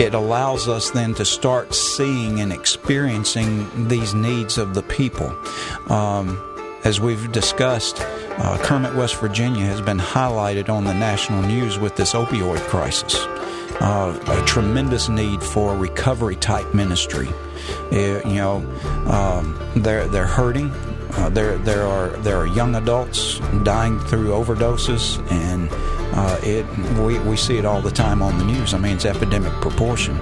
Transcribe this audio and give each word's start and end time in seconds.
it 0.00 0.14
allows 0.14 0.66
us 0.66 0.90
then 0.90 1.12
to 1.12 1.26
start 1.26 1.74
seeing 1.74 2.40
and 2.40 2.54
experiencing 2.54 3.86
these 3.86 4.14
needs 4.14 4.56
of 4.56 4.72
the 4.72 4.82
people. 4.82 5.28
Um, 5.88 6.42
as 6.84 6.98
we've 6.98 7.30
discussed, 7.32 8.00
uh, 8.00 8.56
Kermit, 8.62 8.94
West 8.94 9.16
Virginia 9.16 9.66
has 9.66 9.82
been 9.82 9.98
highlighted 9.98 10.70
on 10.70 10.84
the 10.84 10.94
national 10.94 11.42
news 11.42 11.78
with 11.78 11.96
this 11.96 12.14
opioid 12.14 12.60
crisis. 12.60 13.14
Uh, 13.78 14.18
a 14.26 14.46
tremendous 14.46 15.10
need 15.10 15.42
for 15.42 15.76
recovery 15.76 16.36
type 16.36 16.72
ministry. 16.72 17.28
Uh, 17.92 18.26
you 18.26 18.36
know, 18.36 18.56
um, 19.06 19.58
they're 19.76 20.06
they're 20.08 20.26
hurting. 20.26 20.70
Uh, 21.12 21.28
there 21.28 21.58
there 21.58 21.86
are 21.86 22.08
there 22.18 22.38
are 22.38 22.46
young 22.46 22.74
adults 22.74 23.38
dying 23.64 23.98
through 24.00 24.28
overdoses, 24.28 25.18
and 25.30 25.70
uh, 26.20 26.38
it 26.42 26.66
we 26.98 27.18
we 27.20 27.36
see 27.36 27.56
it 27.56 27.64
all 27.64 27.80
the 27.80 27.90
time 27.90 28.20
on 28.22 28.36
the 28.38 28.44
news. 28.44 28.74
I 28.74 28.78
mean, 28.78 28.96
it's 28.96 29.06
epidemic 29.06 29.52
proportion. 29.62 30.16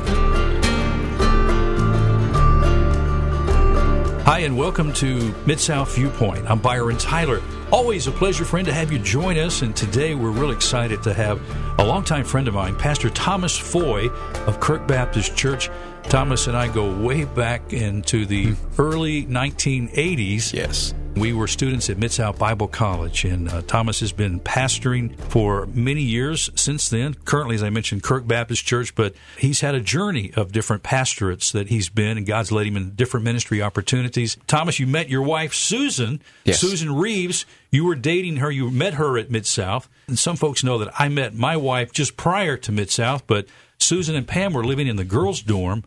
Hi, 4.24 4.40
and 4.40 4.56
welcome 4.56 4.92
to 4.94 5.34
Mid 5.46 5.58
South 5.58 5.92
Viewpoint. 5.96 6.48
I'm 6.48 6.60
Byron 6.60 6.98
Tyler. 6.98 7.42
Always 7.72 8.06
a 8.06 8.12
pleasure, 8.12 8.44
friend, 8.44 8.66
to 8.66 8.72
have 8.72 8.92
you 8.92 8.98
join 9.00 9.36
us. 9.38 9.62
And 9.62 9.74
today 9.74 10.14
we're 10.14 10.30
really 10.30 10.54
excited 10.54 11.02
to 11.02 11.12
have 11.14 11.40
a 11.80 11.84
longtime 11.84 12.24
friend 12.24 12.46
of 12.46 12.54
mine, 12.54 12.76
Pastor 12.76 13.10
Thomas 13.10 13.58
Foy 13.58 14.08
of 14.46 14.60
Kirk 14.60 14.86
Baptist 14.86 15.36
Church. 15.36 15.68
Thomas 16.08 16.46
and 16.46 16.56
I 16.56 16.68
go 16.72 16.90
way 16.90 17.24
back 17.24 17.74
into 17.74 18.24
the 18.24 18.54
early 18.78 19.26
1980s. 19.26 20.54
Yes. 20.54 20.94
We 21.16 21.34
were 21.34 21.46
students 21.46 21.90
at 21.90 21.98
Mid 21.98 22.12
South 22.12 22.38
Bible 22.38 22.68
College, 22.68 23.24
and 23.24 23.48
uh, 23.50 23.60
Thomas 23.62 24.00
has 24.00 24.12
been 24.12 24.40
pastoring 24.40 25.18
for 25.30 25.66
many 25.66 26.00
years 26.02 26.48
since 26.54 26.88
then. 26.88 27.14
Currently, 27.26 27.56
as 27.56 27.62
I 27.62 27.68
mentioned, 27.70 28.02
Kirk 28.04 28.26
Baptist 28.26 28.64
Church, 28.64 28.94
but 28.94 29.14
he's 29.36 29.60
had 29.60 29.74
a 29.74 29.80
journey 29.80 30.32
of 30.34 30.52
different 30.52 30.82
pastorates 30.82 31.50
that 31.52 31.68
he's 31.68 31.88
been, 31.90 32.16
and 32.16 32.24
God's 32.26 32.52
led 32.52 32.66
him 32.66 32.76
in 32.76 32.94
different 32.94 33.24
ministry 33.24 33.60
opportunities. 33.60 34.36
Thomas, 34.46 34.78
you 34.78 34.86
met 34.86 35.08
your 35.10 35.22
wife, 35.22 35.52
Susan, 35.52 36.22
Yes. 36.44 36.58
Susan 36.60 36.94
Reeves. 36.94 37.44
You 37.70 37.84
were 37.84 37.96
dating 37.96 38.36
her, 38.36 38.50
you 38.50 38.70
met 38.70 38.94
her 38.94 39.18
at 39.18 39.30
Mid 39.30 39.44
South. 39.44 39.88
And 40.06 40.18
some 40.18 40.36
folks 40.36 40.64
know 40.64 40.78
that 40.78 40.98
I 40.98 41.08
met 41.08 41.34
my 41.34 41.56
wife 41.56 41.92
just 41.92 42.16
prior 42.16 42.56
to 42.58 42.72
Mid 42.72 42.90
South, 42.90 43.26
but 43.26 43.46
Susan 43.76 44.14
and 44.16 44.26
Pam 44.26 44.52
were 44.52 44.64
living 44.64 44.86
in 44.86 44.96
the 44.96 45.04
girls' 45.04 45.42
dorm 45.42 45.84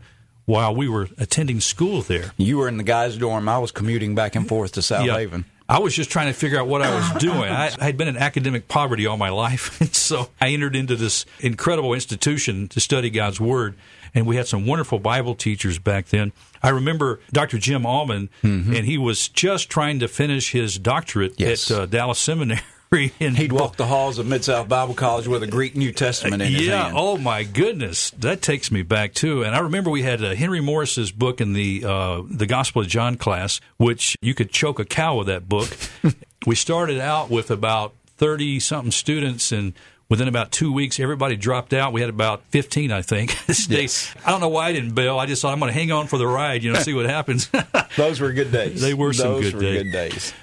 while 0.52 0.76
we 0.76 0.88
were 0.90 1.08
attending 1.18 1.60
school 1.62 2.02
there. 2.02 2.32
You 2.38 2.58
were 2.58 2.68
in 2.68 2.78
the 2.78 2.84
guys' 2.84 3.18
dorm. 3.18 3.48
I 3.48 3.58
was 3.60 3.72
commuting 3.72 4.16
back 4.16 4.36
and 4.36 4.48
forth 4.48 4.74
to 4.74 4.82
South 4.82 5.06
Yeah. 5.06 5.18
Haven. 5.18 5.46
I 5.70 5.80
was 5.80 5.96
just 5.96 6.10
trying 6.12 6.28
to 6.28 6.34
figure 6.34 6.60
out 6.60 6.68
what 6.68 6.82
I 6.82 6.94
was 6.94 7.10
doing. 7.22 7.50
I, 7.50 7.70
had 7.80 7.96
been 7.96 8.10
in 8.10 8.18
academic 8.18 8.68
poverty 8.68 9.06
all 9.08 9.16
my 9.16 9.30
life, 9.30 9.80
and 9.82 9.96
so 9.96 10.30
I 10.42 10.50
entered 10.50 10.76
into 10.76 10.98
this 10.98 11.26
incredible 11.40 11.94
institution 11.94 12.68
to 12.70 12.82
study 12.82 13.10
God's 13.10 13.40
Word. 13.40 13.76
And 14.14 14.28
we 14.28 14.36
had 14.36 14.46
some 14.48 14.66
wonderful 14.66 15.00
Bible 15.00 15.36
teachers 15.36 15.80
back 15.80 16.08
then. 16.08 16.34
I 16.62 16.68
remember 16.70 17.22
Dr. 17.32 17.58
Jim 17.58 17.86
Allman, 17.86 18.30
and 18.44 18.74
he 18.86 18.98
was 18.98 19.30
just 19.30 19.70
trying 19.70 20.00
to 20.00 20.10
finish 20.10 20.52
his 20.52 20.78
doctorate 20.78 21.38
Mm-hmm. 21.38 21.44
Yes. 21.44 21.72
at 21.72 21.80
uh, 21.80 21.86
Dallas 21.86 22.20
Seminary. 22.20 22.60
And 23.22 23.38
He'd 23.38 23.54
walk 23.54 23.78
the 23.78 23.86
halls 23.86 24.20
of 24.20 24.28
Mid 24.28 24.44
South 24.44 24.68
Bible 24.68 24.94
College 24.94 25.26
with 25.26 25.44
a 25.44 25.48
Greek 25.48 25.78
New 25.78 25.94
Testament 25.94 26.42
in 26.42 26.52
his 26.52 26.68
yeah. 26.68 26.84
hand. 26.84 26.96
Oh 26.98 27.18
my 27.18 27.44
goodness, 27.44 28.12
that 28.12 28.42
takes 28.42 28.70
me 28.70 28.82
back 28.82 29.14
too. 29.14 29.46
And 29.46 29.56
I 29.56 29.60
remember 29.60 29.90
we 29.90 30.02
had 30.02 30.22
uh, 30.22 30.36
Henry 30.36 30.60
Morris's 30.60 31.10
book 31.10 31.40
in 31.40 31.54
the 31.54 31.86
uh, 31.86 32.24
the 32.30 32.46
Gospel 32.46 32.82
of 32.82 32.90
John 32.90 33.16
class, 33.16 33.62
which 33.78 34.18
you 34.22 34.34
could 34.34 34.52
choke 34.52 34.78
a 34.78 34.84
cow 34.84 35.16
with 35.16 35.28
that 35.28 35.48
book. 35.48 35.70
we 36.46 36.54
started 36.54 37.00
out 37.00 37.30
with 37.30 37.50
about 37.50 37.94
thirty 38.18 38.60
something 38.60 38.92
students, 38.92 39.54
and 39.54 39.72
within 40.10 40.28
about 40.28 40.52
two 40.52 40.74
weeks, 40.74 41.00
everybody 41.00 41.38
dropped 41.38 41.72
out. 41.72 41.94
We 41.94 42.02
had 42.02 42.10
about 42.10 42.44
fifteen, 42.50 42.92
I 42.92 43.04
think. 43.04 43.34
Yes. 43.70 44.14
I 44.26 44.32
don't 44.32 44.42
know 44.42 44.50
why 44.50 44.68
I 44.68 44.74
didn't 44.74 44.96
bail. 44.96 45.18
I 45.18 45.28
just 45.28 45.42
thought 45.42 45.54
I'm 45.54 45.60
going 45.60 45.72
to 45.72 45.80
hang 45.80 45.94
on 45.94 46.08
for 46.08 46.18
the 46.18 46.28
ride, 46.28 46.62
you 46.62 46.74
know, 46.74 46.80
see 46.80 46.94
what 46.94 47.06
happens. 47.06 47.50
Those 47.96 48.20
were 48.20 48.34
good 48.34 48.52
days. 48.52 48.82
They 48.82 48.94
were 48.94 49.14
some 49.14 49.40
good 49.40 49.54
were 49.54 49.62
days. 49.62 49.84
good 49.84 49.92
days. 49.94 50.34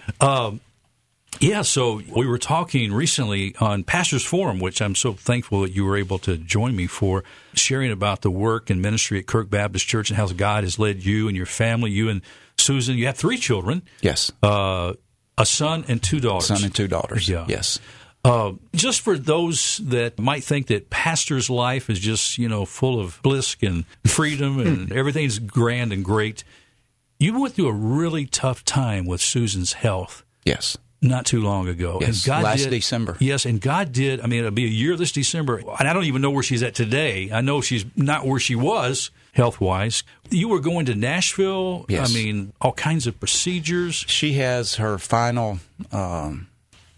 Yeah, 1.40 1.62
so 1.62 2.00
we 2.16 2.26
were 2.26 2.38
talking 2.38 2.92
recently 2.92 3.54
on 3.60 3.84
Pastors 3.84 4.24
Forum, 4.24 4.58
which 4.58 4.82
I'm 4.82 4.96
so 4.96 5.12
thankful 5.12 5.60
that 5.62 5.70
you 5.70 5.84
were 5.84 5.96
able 5.96 6.18
to 6.20 6.36
join 6.36 6.74
me 6.74 6.88
for, 6.88 7.22
sharing 7.54 7.92
about 7.92 8.22
the 8.22 8.30
work 8.30 8.70
and 8.70 8.82
ministry 8.82 9.20
at 9.20 9.26
Kirk 9.26 9.48
Baptist 9.48 9.86
Church 9.86 10.10
and 10.10 10.16
how 10.16 10.26
God 10.28 10.64
has 10.64 10.80
led 10.80 11.04
you 11.04 11.28
and 11.28 11.36
your 11.36 11.46
family, 11.46 11.92
you 11.92 12.08
and 12.08 12.22
Susan. 12.56 12.96
You 12.96 13.06
have 13.06 13.16
three 13.16 13.36
children, 13.36 13.82
Yes. 14.00 14.32
uh, 14.42 14.94
a 15.36 15.46
son 15.46 15.84
and 15.86 16.02
two 16.02 16.18
daughters. 16.18 16.48
Son 16.48 16.64
and 16.64 16.74
two 16.74 16.88
daughters. 16.88 17.28
Yeah. 17.28 17.44
Yes. 17.48 17.78
Uh, 18.24 18.54
just 18.74 19.00
for 19.00 19.16
those 19.16 19.76
that 19.84 20.18
might 20.18 20.42
think 20.42 20.66
that 20.66 20.90
pastor's 20.90 21.48
life 21.48 21.88
is 21.88 22.00
just 22.00 22.36
you 22.36 22.48
know 22.48 22.64
full 22.64 22.98
of 23.00 23.20
bliss 23.22 23.56
and 23.62 23.84
freedom 24.04 24.58
and 24.58 24.90
everything's 24.92 25.38
grand 25.38 25.92
and 25.92 26.04
great, 26.04 26.42
you 27.20 27.40
went 27.40 27.54
through 27.54 27.68
a 27.68 27.72
really 27.72 28.26
tough 28.26 28.64
time 28.64 29.06
with 29.06 29.20
Susan's 29.20 29.74
health 29.74 30.24
Yes. 30.44 30.76
Not 31.00 31.26
too 31.26 31.40
long 31.40 31.68
ago. 31.68 31.98
Yes, 32.00 32.24
and 32.24 32.26
God 32.26 32.44
last 32.44 32.64
did, 32.64 32.70
December. 32.70 33.16
Yes, 33.20 33.44
and 33.44 33.60
God 33.60 33.92
did. 33.92 34.20
I 34.20 34.26
mean, 34.26 34.40
it'll 34.40 34.50
be 34.50 34.64
a 34.64 34.68
year 34.68 34.96
this 34.96 35.12
December, 35.12 35.58
and 35.78 35.88
I 35.88 35.92
don't 35.92 36.04
even 36.04 36.22
know 36.22 36.30
where 36.30 36.42
she's 36.42 36.62
at 36.62 36.74
today. 36.74 37.30
I 37.32 37.40
know 37.40 37.60
she's 37.60 37.84
not 37.96 38.26
where 38.26 38.40
she 38.40 38.54
was 38.54 39.10
health 39.32 39.60
wise. 39.60 40.02
You 40.30 40.48
were 40.48 40.60
going 40.60 40.86
to 40.86 40.94
Nashville. 40.94 41.86
Yes. 41.88 42.10
I 42.10 42.14
mean, 42.14 42.52
all 42.60 42.72
kinds 42.72 43.06
of 43.06 43.18
procedures. 43.20 43.94
She 43.94 44.32
has 44.34 44.76
her 44.76 44.98
final 44.98 45.60
um, 45.92 46.48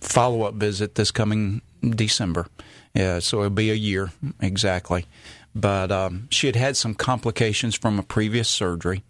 follow 0.00 0.43
up 0.43 0.55
visit 0.55 0.94
this 0.94 1.11
coming 1.11 1.61
December. 1.82 2.47
Yeah, 2.94 3.19
so 3.19 3.38
it'll 3.38 3.50
be 3.50 3.71
a 3.71 3.75
year 3.75 4.11
exactly. 4.41 5.06
But 5.55 5.93
um, 5.93 6.28
she 6.31 6.47
had 6.47 6.56
had 6.56 6.77
some 6.77 6.94
complications 6.94 7.75
from 7.75 7.99
a 7.99 8.03
previous 8.03 8.49
surgery. 8.49 9.03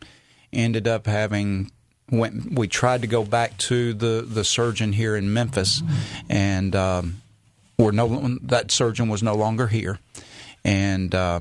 Ended 0.52 0.88
up 0.88 1.06
having 1.06 1.70
went. 2.10 2.52
We 2.52 2.68
tried 2.68 3.02
to 3.02 3.06
go 3.06 3.24
back 3.24 3.56
to 3.58 3.94
the 3.94 4.24
the 4.26 4.44
surgeon 4.44 4.92
here 4.92 5.16
in 5.16 5.32
Memphis, 5.32 5.82
and 6.28 6.74
um, 6.76 7.22
we're 7.78 7.92
no 7.92 8.38
that 8.42 8.70
surgeon 8.70 9.08
was 9.08 9.22
no 9.22 9.34
longer 9.34 9.66
here, 9.68 9.98
and. 10.64 11.14
Uh, 11.14 11.40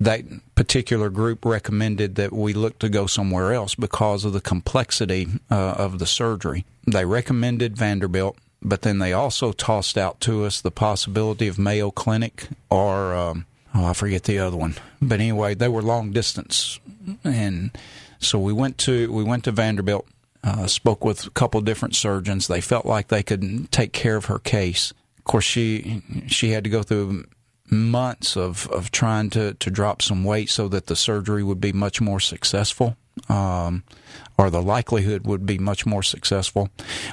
that 0.00 0.24
particular 0.56 1.08
group 1.10 1.44
recommended 1.44 2.16
that 2.16 2.32
we 2.32 2.52
look 2.52 2.76
to 2.80 2.88
go 2.88 3.06
somewhere 3.06 3.52
else 3.52 3.76
because 3.76 4.24
of 4.24 4.32
the 4.32 4.40
complexity 4.40 5.28
uh, 5.48 5.54
of 5.54 6.00
the 6.00 6.06
surgery. 6.06 6.64
They 6.88 7.04
recommended 7.04 7.76
Vanderbilt, 7.76 8.36
but 8.60 8.82
then 8.82 8.98
they 8.98 9.12
also 9.12 9.52
tossed 9.52 9.96
out 9.96 10.20
to 10.22 10.44
us 10.44 10.60
the 10.60 10.72
possibility 10.72 11.46
of 11.46 11.56
Mayo 11.56 11.92
Clinic 11.92 12.48
or 12.68 13.14
um, 13.14 13.46
oh, 13.74 13.86
I 13.86 13.92
forget 13.92 14.24
the 14.24 14.38
other 14.38 14.56
one. 14.56 14.74
But 15.00 15.20
anyway, 15.20 15.54
they 15.54 15.68
were 15.68 15.82
long 15.82 16.12
distance, 16.12 16.80
and 17.24 17.70
so 18.22 18.38
we 18.38 18.52
went 18.52 18.78
to 18.78 19.12
we 19.12 19.24
went 19.24 19.44
to 19.44 19.52
Vanderbilt. 19.52 20.06
Uh, 20.44 20.66
spoke 20.66 21.04
with 21.04 21.24
a 21.24 21.30
couple 21.30 21.60
different 21.60 21.94
surgeons. 21.94 22.48
They 22.48 22.60
felt 22.60 22.84
like 22.84 23.08
they 23.08 23.22
could 23.22 23.70
take 23.70 23.92
care 23.92 24.16
of 24.16 24.24
her 24.24 24.40
case. 24.40 24.92
Of 25.18 25.24
course, 25.24 25.44
she 25.44 26.02
she 26.26 26.50
had 26.50 26.64
to 26.64 26.70
go 26.70 26.82
through 26.82 27.26
months 27.72 28.36
of, 28.36 28.68
of 28.68 28.90
trying 28.90 29.30
to, 29.30 29.54
to 29.54 29.70
drop 29.70 30.02
some 30.02 30.24
weight 30.24 30.50
so 30.50 30.68
that 30.68 30.86
the 30.86 30.96
surgery 30.96 31.42
would 31.42 31.60
be 31.60 31.72
much 31.72 32.00
more 32.00 32.20
successful, 32.20 32.96
um, 33.28 33.82
or 34.38 34.50
the 34.50 34.62
likelihood 34.62 35.26
would 35.26 35.46
be 35.46 35.58
much 35.58 35.86
more 35.86 36.02
successful. 36.02 36.68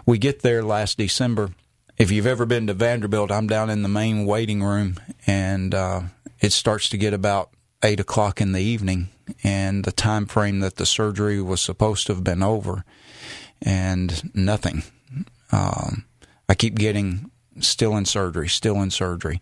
We 0.06 0.18
get 0.18 0.42
there 0.42 0.64
last 0.64 0.98
December. 0.98 1.52
If 1.98 2.12
you've 2.12 2.28
ever 2.28 2.46
been 2.46 2.68
to 2.68 2.74
Vanderbilt, 2.74 3.32
I'm 3.32 3.48
down 3.48 3.70
in 3.70 3.84
the 3.84 3.90
main 3.90 4.26
waiting 4.26 4.64
room, 4.64 5.00
and 5.26 5.74
uh, 5.74 6.02
it 6.40 6.52
starts 6.52 6.90
to 6.90 6.98
get 6.98 7.14
about 7.14 7.52
eight 7.84 8.00
o'clock 8.00 8.42
in 8.42 8.52
the 8.52 8.62
evening, 8.62 9.10
and 9.44 9.84
the 9.84 9.92
time 9.92 10.26
frame 10.26 10.60
that 10.60 10.76
the 10.76 10.86
surgery 10.86 11.42
was 11.42 11.62
supposed 11.62 12.08
to 12.08 12.14
have 12.14 12.24
been 12.24 12.44
over, 12.44 12.84
and 13.62 14.34
nothing. 14.36 14.84
Um, 15.52 16.06
I 16.48 16.56
keep 16.56 16.76
getting 16.76 17.32
still 17.60 17.96
in 17.98 18.06
surgery, 18.06 18.48
still 18.48 18.82
in 18.82 18.92
surgery. 18.92 19.42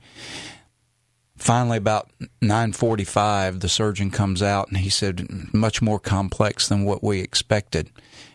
Finally 1.37 1.77
about 1.77 2.09
9:45 2.41 3.59
the 3.59 3.69
surgeon 3.69 4.09
comes 4.09 4.41
out 4.41 4.69
and 4.69 4.77
he 4.77 4.89
said 4.89 5.53
much 5.53 5.83
more 5.83 5.99
complex 5.99 6.67
than 6.67 6.83
what 6.83 7.03
we 7.03 7.19
expected 7.19 7.91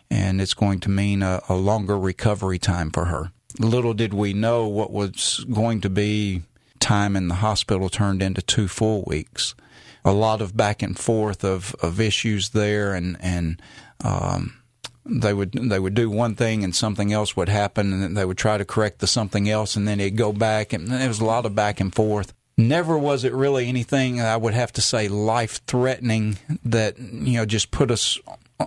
and 0.09 0.41
it's 0.41 0.55
going 0.55 0.79
to 0.79 0.89
mean 0.89 1.21
a, 1.21 1.43
a 1.49 1.55
longer 1.55 1.99
recovery 1.99 2.61
time 2.61 2.91
for 2.91 3.07
her. 3.07 3.33
Little 3.59 3.93
did 3.93 4.15
we 4.15 4.33
know 4.33 4.69
what 4.69 4.93
was 4.93 5.45
going 5.53 5.81
to 5.81 5.91
be 5.91 6.43
time 6.79 7.17
in 7.17 7.29
the 7.29 7.37
hospital 7.37 7.89
turned 7.89 8.23
into 8.23 8.41
two 8.41 8.69
full 8.69 9.03
weeks 9.07 9.55
a 10.05 10.13
lot 10.13 10.41
of 10.41 10.57
back 10.57 10.83
and 10.83 10.99
forth 10.99 11.45
of, 11.45 11.75
of 11.81 12.01
issues 12.01 12.51
there 12.51 12.95
and 12.95 13.17
and 13.21 13.63
um, 14.05 14.63
they 15.05 15.33
would 15.33 15.53
they 15.53 15.79
would 15.79 15.95
do 15.95 16.11
one 16.11 16.35
thing 16.35 16.63
and 16.63 16.75
something 16.75 17.13
else 17.13 17.37
would 17.37 17.49
happen 17.49 17.93
and 17.93 18.17
they 18.17 18.25
would 18.25 18.39
try 18.39 18.57
to 18.59 18.65
correct 18.65 19.01
the 19.01 19.07
something 19.07 19.49
else 19.49 19.77
and 19.77 19.87
then 19.87 20.01
it'd 20.01 20.17
go 20.17 20.33
back 20.33 20.73
and 20.73 20.89
there 20.89 21.09
was 21.09 21.21
a 21.21 21.25
lot 21.25 21.47
of 21.47 21.55
back 21.55 21.81
and 21.81 21.95
forth. 21.95 22.33
Never 22.57 22.99
was 22.99 23.25
it 23.25 23.33
really 23.33 23.69
anything 23.69 24.21
I 24.21 24.37
would 24.37 24.55
have 24.55 24.73
to 24.73 24.83
say 24.83 25.09
life 25.09 25.61
threatening 25.67 26.39
that 26.65 26.99
you 26.99 27.39
know 27.39 27.47
just 27.47 27.71
put 27.71 27.91
us 27.91 28.19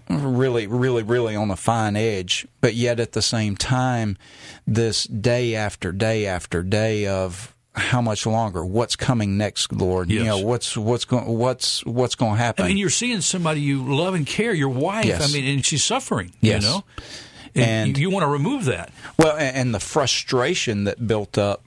really 0.09 0.67
really 0.67 1.03
really 1.03 1.35
on 1.35 1.51
a 1.51 1.55
fine 1.55 1.95
edge. 1.95 2.47
But 2.61 2.73
yet 2.73 2.99
at 2.99 3.13
the 3.13 3.21
same 3.21 3.55
time 3.55 4.17
this 4.67 5.05
day 5.05 5.55
after 5.55 5.91
day 5.91 6.25
after 6.25 6.63
day 6.63 7.07
of 7.07 7.54
how 7.75 8.01
much 8.01 8.25
longer? 8.25 8.63
What's 8.65 8.95
coming 8.95 9.37
next, 9.37 9.71
Lord? 9.71 10.09
Yes. 10.09 10.19
You 10.19 10.25
know, 10.25 10.39
what's 10.39 10.77
what's 10.77 11.05
going 11.05 11.25
what's 11.25 11.85
what's 11.85 12.15
going 12.15 12.33
to 12.33 12.37
happen? 12.37 12.65
I 12.65 12.69
mean, 12.69 12.77
you're 12.77 12.89
seeing 12.89 13.21
somebody 13.21 13.61
you 13.61 13.83
love 13.83 14.13
and 14.13 14.25
care, 14.25 14.53
your 14.53 14.69
wife. 14.69 15.05
Yes. 15.05 15.29
I 15.29 15.33
mean, 15.37 15.45
and 15.53 15.65
she's 15.65 15.83
suffering. 15.83 16.33
Yes. 16.41 16.63
You 16.63 16.69
know, 16.69 16.83
and, 17.55 17.89
And- 17.89 17.97
you, 17.97 18.09
want 18.09 18.23
to 18.23 18.27
remove 18.29 18.65
that. 18.65 18.91
Well, 19.19 19.35
a- 19.35 19.39
and 19.39 19.73
the 19.73 19.79
frustration 19.79 20.85
that 20.85 21.05
built 21.07 21.37
up 21.37 21.63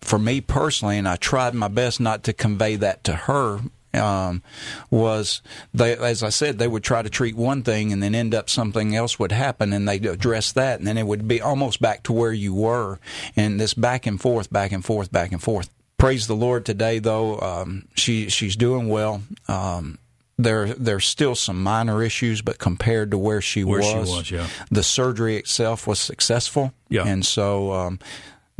for 0.00 0.18
me 0.18 0.40
personally, 0.40 0.98
and 0.98 1.08
I 1.08 1.16
tried 1.16 1.54
my 1.54 1.68
best 1.68 1.98
not 2.00 2.22
to 2.24 2.32
convey 2.32 2.76
that 2.76 3.04
to 3.04 3.14
her, 3.14 3.60
um, 3.94 4.42
was 4.90 5.42
they, 5.72 5.96
as 5.96 6.22
I 6.22 6.28
said, 6.28 6.58
they 6.58 6.68
would 6.68 6.84
try 6.84 7.02
to 7.02 7.10
treat 7.10 7.36
one 7.36 7.62
thing 7.62 7.92
and 7.92 8.02
then 8.02 8.14
end 8.14 8.34
up 8.34 8.50
something 8.50 8.94
else 8.94 9.18
would 9.18 9.32
happen, 9.32 9.72
and 9.72 9.88
they'd 9.88 10.06
address 10.06 10.52
that, 10.52 10.78
and 10.78 10.86
then 10.86 10.98
it 10.98 11.06
would 11.06 11.26
be 11.26 11.40
almost 11.40 11.80
back 11.80 12.02
to 12.04 12.12
where 12.12 12.32
you 12.32 12.54
were, 12.54 12.98
and 13.36 13.58
this 13.58 13.74
back 13.74 14.06
and 14.06 14.20
forth, 14.20 14.52
back 14.52 14.72
and 14.72 14.84
forth, 14.84 15.10
back 15.10 15.32
and 15.32 15.42
forth. 15.42 15.70
Praise 15.96 16.28
the 16.28 16.36
Lord 16.36 16.64
today, 16.64 17.00
though 17.00 17.40
um, 17.40 17.88
she 17.94 18.28
she's 18.28 18.54
doing 18.54 18.88
well. 18.88 19.22
Um, 19.48 19.98
there 20.36 20.68
there's 20.74 21.04
still 21.04 21.34
some 21.34 21.60
minor 21.60 22.02
issues, 22.04 22.40
but 22.40 22.58
compared 22.58 23.10
to 23.10 23.18
where 23.18 23.40
she 23.40 23.64
Where 23.64 23.80
was, 23.80 23.88
she 23.88 23.96
was, 23.96 24.30
yeah. 24.30 24.46
the 24.70 24.84
surgery 24.84 25.36
itself 25.36 25.88
was 25.88 25.98
successful. 25.98 26.72
Yeah. 26.88 27.04
And 27.04 27.26
so 27.26 27.72
um, 27.72 27.98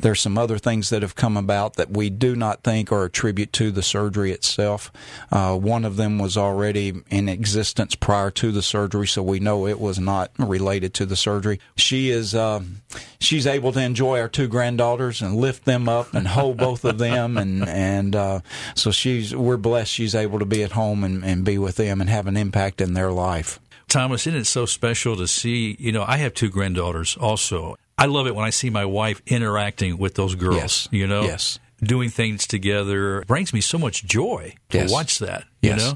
there's 0.00 0.20
some 0.20 0.38
other 0.38 0.58
things 0.58 0.90
that 0.90 1.02
have 1.02 1.16
come 1.16 1.36
about 1.36 1.74
that 1.74 1.90
we 1.90 2.08
do 2.08 2.36
not 2.36 2.62
think 2.62 2.92
are 2.92 3.04
attribute 3.04 3.52
to 3.54 3.72
the 3.72 3.82
surgery 3.82 4.30
itself. 4.30 4.92
Uh, 5.32 5.56
one 5.56 5.84
of 5.84 5.96
them 5.96 6.18
was 6.18 6.36
already 6.36 7.02
in 7.10 7.28
existence 7.28 7.96
prior 7.96 8.30
to 8.30 8.52
the 8.52 8.62
surgery, 8.62 9.08
so 9.08 9.22
we 9.22 9.40
know 9.40 9.66
it 9.66 9.80
was 9.80 9.98
not 9.98 10.30
related 10.38 10.94
to 10.94 11.06
the 11.06 11.16
surgery. 11.16 11.58
She 11.76 12.10
is 12.10 12.34
um 12.34 12.82
she's 13.20 13.46
able 13.46 13.72
to 13.72 13.80
enjoy 13.80 14.20
our 14.20 14.28
two 14.28 14.46
granddaughters 14.46 15.20
and 15.20 15.36
lift 15.36 15.64
them 15.64 15.88
up 15.88 16.14
and 16.14 16.28
hold 16.28 16.58
both 16.58 16.84
of 16.84 16.98
them, 16.98 17.36
and 17.36 17.68
and 17.68 18.14
uh, 18.14 18.40
so 18.74 18.90
she's 18.90 19.34
we're 19.34 19.56
blessed 19.56 19.92
she's 19.92 20.14
able 20.14 20.38
to 20.38 20.46
be 20.46 20.62
at 20.62 20.72
home 20.72 21.02
and, 21.02 21.24
and 21.24 21.44
be 21.44 21.58
with 21.58 21.76
them 21.76 22.00
and 22.00 22.08
have 22.08 22.26
an 22.26 22.36
impact 22.36 22.80
in 22.80 22.94
their 22.94 23.10
life. 23.10 23.58
Thomas, 23.88 24.26
isn't 24.26 24.40
it 24.40 24.44
so 24.44 24.66
special 24.66 25.16
to 25.16 25.26
see? 25.26 25.74
You 25.78 25.92
know, 25.92 26.04
I 26.06 26.18
have 26.18 26.34
two 26.34 26.50
granddaughters 26.50 27.16
also. 27.16 27.76
I 27.98 28.06
love 28.06 28.26
it 28.26 28.34
when 28.34 28.44
I 28.44 28.50
see 28.50 28.70
my 28.70 28.84
wife 28.84 29.20
interacting 29.26 29.98
with 29.98 30.14
those 30.14 30.34
girls. 30.36 30.56
Yes. 30.56 30.88
You 30.92 31.06
know, 31.06 31.22
Yes. 31.22 31.58
doing 31.82 32.10
things 32.10 32.46
together 32.46 33.20
It 33.22 33.26
brings 33.26 33.52
me 33.52 33.60
so 33.60 33.78
much 33.78 34.04
joy 34.04 34.54
to 34.70 34.78
Yes. 34.78 34.90
watch 34.92 35.18
that. 35.18 35.44
You 35.62 35.74
know, 35.76 35.94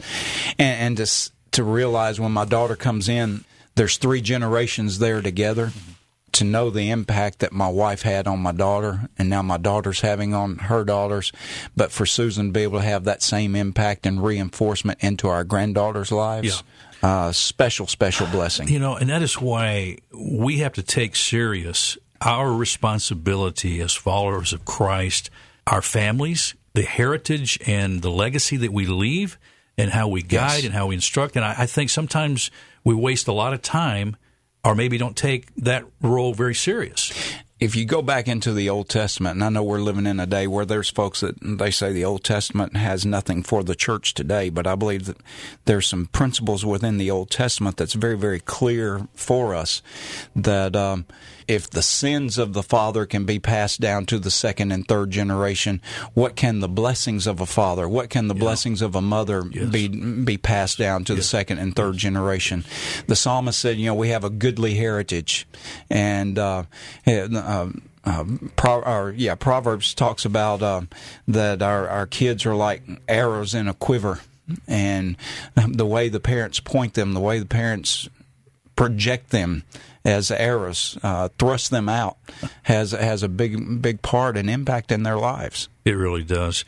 and, 0.58 0.80
and 0.80 0.96
to 0.98 1.30
to 1.52 1.62
realize 1.64 2.18
when 2.18 2.32
my 2.32 2.44
daughter 2.46 2.74
comes 2.76 3.08
in, 3.08 3.44
there's 3.76 3.96
three 3.98 4.20
generations 4.20 4.98
there 4.98 5.20
together. 5.22 5.72
To 6.36 6.44
know 6.44 6.70
the 6.70 6.88
impact 6.90 7.40
that 7.40 7.52
my 7.52 7.68
wife 7.68 8.00
had 8.02 8.26
on 8.26 8.38
my 8.40 8.52
daughter, 8.52 9.10
and 9.18 9.28
now 9.28 9.42
my 9.42 9.58
daughter's 9.58 10.00
having 10.00 10.32
on 10.34 10.56
her 10.56 10.82
daughters, 10.82 11.30
but 11.76 11.92
for 11.92 12.06
Susan 12.06 12.46
to 12.46 12.52
be 12.52 12.62
able 12.62 12.78
to 12.78 12.84
have 12.86 13.04
that 13.04 13.22
same 13.22 13.54
impact 13.54 14.06
and 14.06 14.24
reinforcement 14.24 14.98
into 15.02 15.28
our 15.28 15.44
granddaughters' 15.44 16.10
lives, 16.10 16.62
uh, 17.02 17.32
special, 17.32 17.86
special 17.86 18.26
blessing. 18.28 18.68
You 18.68 18.78
know, 18.78 18.96
and 18.96 19.10
that 19.10 19.22
is 19.22 19.40
why 19.40 19.98
we 20.12 20.58
have 20.58 20.72
to 20.74 20.82
take 20.82 21.16
serious 21.16 21.98
our 22.20 22.52
responsibility 22.52 23.80
as 23.80 23.94
followers 23.94 24.52
of 24.52 24.64
Christ, 24.64 25.28
our 25.66 25.82
families, 25.82 26.54
the 26.74 26.82
heritage 26.82 27.58
and 27.66 28.00
the 28.02 28.10
legacy 28.10 28.56
that 28.58 28.72
we 28.72 28.86
leave, 28.86 29.38
and 29.76 29.90
how 29.90 30.06
we 30.08 30.22
guide 30.22 30.58
Yes. 30.58 30.64
and 30.66 30.74
how 30.74 30.86
we 30.86 30.94
instruct. 30.94 31.34
And 31.36 31.44
I, 31.44 31.54
I 31.58 31.66
think 31.66 31.90
sometimes 31.90 32.50
we 32.84 32.94
waste 32.94 33.26
a 33.26 33.32
lot 33.32 33.52
of 33.52 33.62
time, 33.62 34.16
or 34.64 34.74
maybe 34.76 34.98
don't 34.98 35.16
take 35.16 35.52
that 35.56 35.84
role 36.00 36.32
very 36.34 36.54
serious. 36.54 37.12
If 37.62 37.76
you 37.76 37.84
go 37.84 38.02
back 38.02 38.26
into 38.26 38.52
the 38.52 38.68
Old 38.68 38.88
Testament, 38.88 39.36
and 39.36 39.44
I 39.44 39.48
know 39.48 39.62
we're 39.62 39.78
living 39.78 40.04
in 40.04 40.18
a 40.18 40.26
day 40.26 40.48
where 40.48 40.64
there's 40.64 40.90
folks 40.90 41.20
that 41.20 41.36
they 41.40 41.70
say 41.70 41.92
the 41.92 42.04
Old 42.04 42.24
Testament 42.24 42.76
has 42.76 43.06
nothing 43.06 43.44
for 43.44 43.62
the 43.62 43.76
church 43.76 44.14
today, 44.14 44.50
but 44.50 44.66
I 44.66 44.74
believe 44.74 45.06
that 45.06 45.18
there's 45.64 45.86
some 45.86 46.06
principles 46.06 46.66
within 46.66 46.98
the 46.98 47.12
Old 47.12 47.30
Testament 47.30 47.76
that's 47.76 47.92
very, 47.92 48.18
very 48.18 48.40
clear 48.40 49.06
for 49.14 49.54
us 49.54 49.80
that 50.34 50.74
um, 50.74 51.06
if 51.48 51.68
the 51.68 51.82
sins 51.82 52.38
of 52.38 52.52
the 52.52 52.62
father 52.62 53.06
can 53.06 53.24
be 53.24 53.38
passed 53.38 53.80
down 53.80 54.06
to 54.06 54.18
the 54.18 54.30
second 54.30 54.72
and 54.72 54.86
third 54.86 55.10
generation, 55.10 55.80
what 56.14 56.36
can 56.36 56.60
the 56.60 56.68
blessings 56.68 57.26
of 57.26 57.40
a 57.40 57.46
father, 57.46 57.88
what 57.88 58.10
can 58.10 58.28
the 58.28 58.34
blessings 58.34 58.82
of 58.82 58.94
a 58.94 59.02
mother 59.02 59.42
be 59.42 59.88
be 59.88 60.36
passed 60.36 60.78
down 60.78 61.04
to 61.04 61.14
the 61.14 61.22
second 61.22 61.58
and 61.58 61.74
third 61.74 61.96
generation? 61.96 62.64
The 63.06 63.16
psalmist 63.16 63.58
said, 63.58 63.76
you 63.78 63.86
know, 63.86 63.94
we 63.94 64.08
have 64.08 64.24
a 64.24 64.30
goodly 64.30 64.74
heritage, 64.74 65.46
and 65.90 66.38
uh, 66.38 66.64
uh, 67.06 67.68
uh, 68.04 68.24
Pro, 68.56 68.80
or, 68.80 69.14
yeah, 69.16 69.34
Proverbs 69.34 69.94
talks 69.94 70.24
about 70.24 70.62
uh, 70.62 70.82
that 71.28 71.62
our, 71.62 71.88
our 71.88 72.06
kids 72.06 72.44
are 72.46 72.54
like 72.54 72.82
arrows 73.08 73.54
in 73.54 73.68
a 73.68 73.74
quiver, 73.74 74.20
and 74.66 75.16
the 75.54 75.86
way 75.86 76.08
the 76.08 76.20
parents 76.20 76.60
point 76.60 76.94
them, 76.94 77.12
the 77.12 77.20
way 77.20 77.38
the 77.38 77.46
parents 77.46 78.08
project 78.76 79.30
them 79.30 79.64
as 80.04 80.30
arrows, 80.30 80.98
uh, 81.02 81.28
thrust 81.38 81.70
them 81.70 81.88
out, 81.88 82.16
has 82.64 82.90
has 82.90 83.22
a 83.22 83.28
big 83.28 83.80
big 83.80 84.02
part 84.02 84.36
and 84.36 84.50
impact 84.50 84.90
in 84.90 85.02
their 85.02 85.16
lives. 85.16 85.68
It 85.84 85.92
really 85.92 86.24
does. 86.24 86.64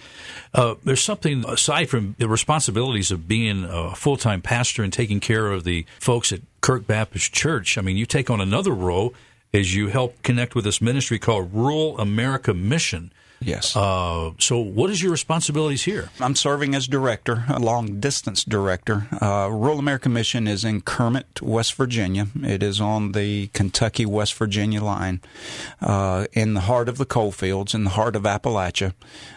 Uh, 0.53 0.75
there's 0.85 1.03
something 1.03 1.45
aside 1.49 1.89
from 1.89 2.15
the 2.19 2.29
responsibilities 2.29 3.11
of 3.11 3.27
being 3.27 3.65
a 3.65 3.95
full 3.95 4.17
time 4.17 4.41
pastor 4.41 4.83
and 4.83 4.93
taking 4.93 5.21
care 5.21 5.51
of 5.51 5.65
the 5.65 5.87
folks 5.99 6.33
at 6.33 6.41
Kirk 6.61 6.87
Baptist 6.87 7.33
Church. 7.33 7.77
I 7.77 7.81
mean, 7.81 7.97
you 7.97 8.07
take 8.07 8.31
on 8.31 8.41
another 8.41 8.73
role 8.73 9.15
as 9.53 9.75
you 9.75 9.89
help 9.89 10.21
connect 10.23 10.55
with 10.55 10.65
this 10.65 10.81
ministry 10.81 11.19
called 11.19 11.53
Rural 11.53 11.99
America 11.99 12.55
Mission. 12.55 13.13
Yes. 13.41 13.77
Uh, 13.77 14.33
so, 14.39 14.59
what 14.59 14.91
is 14.91 15.03
your 15.03 15.13
responsibilities 15.13 15.83
here? 15.83 16.09
I'm 16.21 16.35
serving 16.35 16.75
as 16.75 16.87
director, 16.87 17.45
a 17.49 17.59
long 17.59 18.01
distance 18.01 18.43
director. 18.45 19.07
Uh, 19.21 19.49
Rural 19.51 19.79
American 19.79 20.13
Mission 20.13 20.49
is 20.49 20.65
in 20.65 20.81
Kermit, 20.81 21.43
West 21.43 21.75
Virginia. 21.75 22.29
It 22.43 22.63
is 22.63 22.81
on 22.81 23.13
the 23.13 23.49
Kentucky 23.49 24.07
West 24.07 24.35
Virginia 24.35 24.83
line, 24.83 25.21
uh, 25.81 26.27
in 26.33 26.55
the 26.55 26.63
heart 26.63 26.89
of 26.89 26.97
the 26.99 27.07
coal 27.07 27.33
fields, 27.33 27.75
in 27.75 27.85
the 27.85 27.91
heart 27.91 28.17
of 28.17 28.23
Appalachia. 28.23 28.95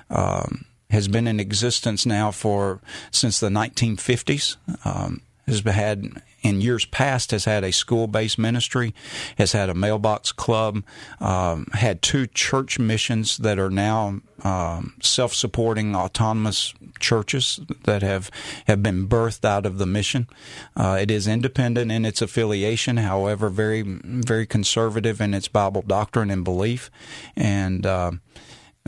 Um, 0.09 0.65
has 0.89 1.09
been 1.09 1.27
in 1.27 1.39
existence 1.39 2.05
now 2.05 2.31
for 2.31 2.79
since 3.11 3.41
the 3.41 3.49
1950s. 3.49 4.55
Um, 4.85 5.21
has 5.47 5.61
had 5.61 6.21
in 6.41 6.61
years 6.61 6.85
past 6.85 7.31
has 7.31 7.45
had 7.45 7.63
a 7.63 7.71
school-based 7.71 8.37
ministry, 8.37 8.93
has 9.37 9.51
had 9.51 9.69
a 9.69 9.73
mailbox 9.73 10.31
club, 10.31 10.83
um, 11.19 11.67
had 11.73 12.01
two 12.01 12.27
church 12.27 12.79
missions 12.79 13.37
that 13.37 13.57
are 13.59 13.69
now 13.69 14.21
um, 14.43 14.93
self-supporting 15.01 15.95
autonomous 15.95 16.73
churches 16.99 17.59
that 17.83 18.01
have 18.01 18.29
have 18.67 18.83
been 18.83 19.07
birthed 19.07 19.43
out 19.43 19.65
of 19.65 19.77
the 19.77 19.85
mission. 19.85 20.27
Uh, 20.75 20.97
it 21.01 21.09
is 21.09 21.27
independent 21.27 21.91
in 21.91 22.05
its 22.05 22.21
affiliation, 22.21 22.97
however, 22.97 23.49
very 23.49 23.81
very 23.81 24.45
conservative 24.45 25.19
in 25.19 25.33
its 25.33 25.47
Bible 25.47 25.83
doctrine 25.85 26.29
and 26.29 26.43
belief, 26.43 26.91
and. 27.35 27.85
Uh, 27.85 28.11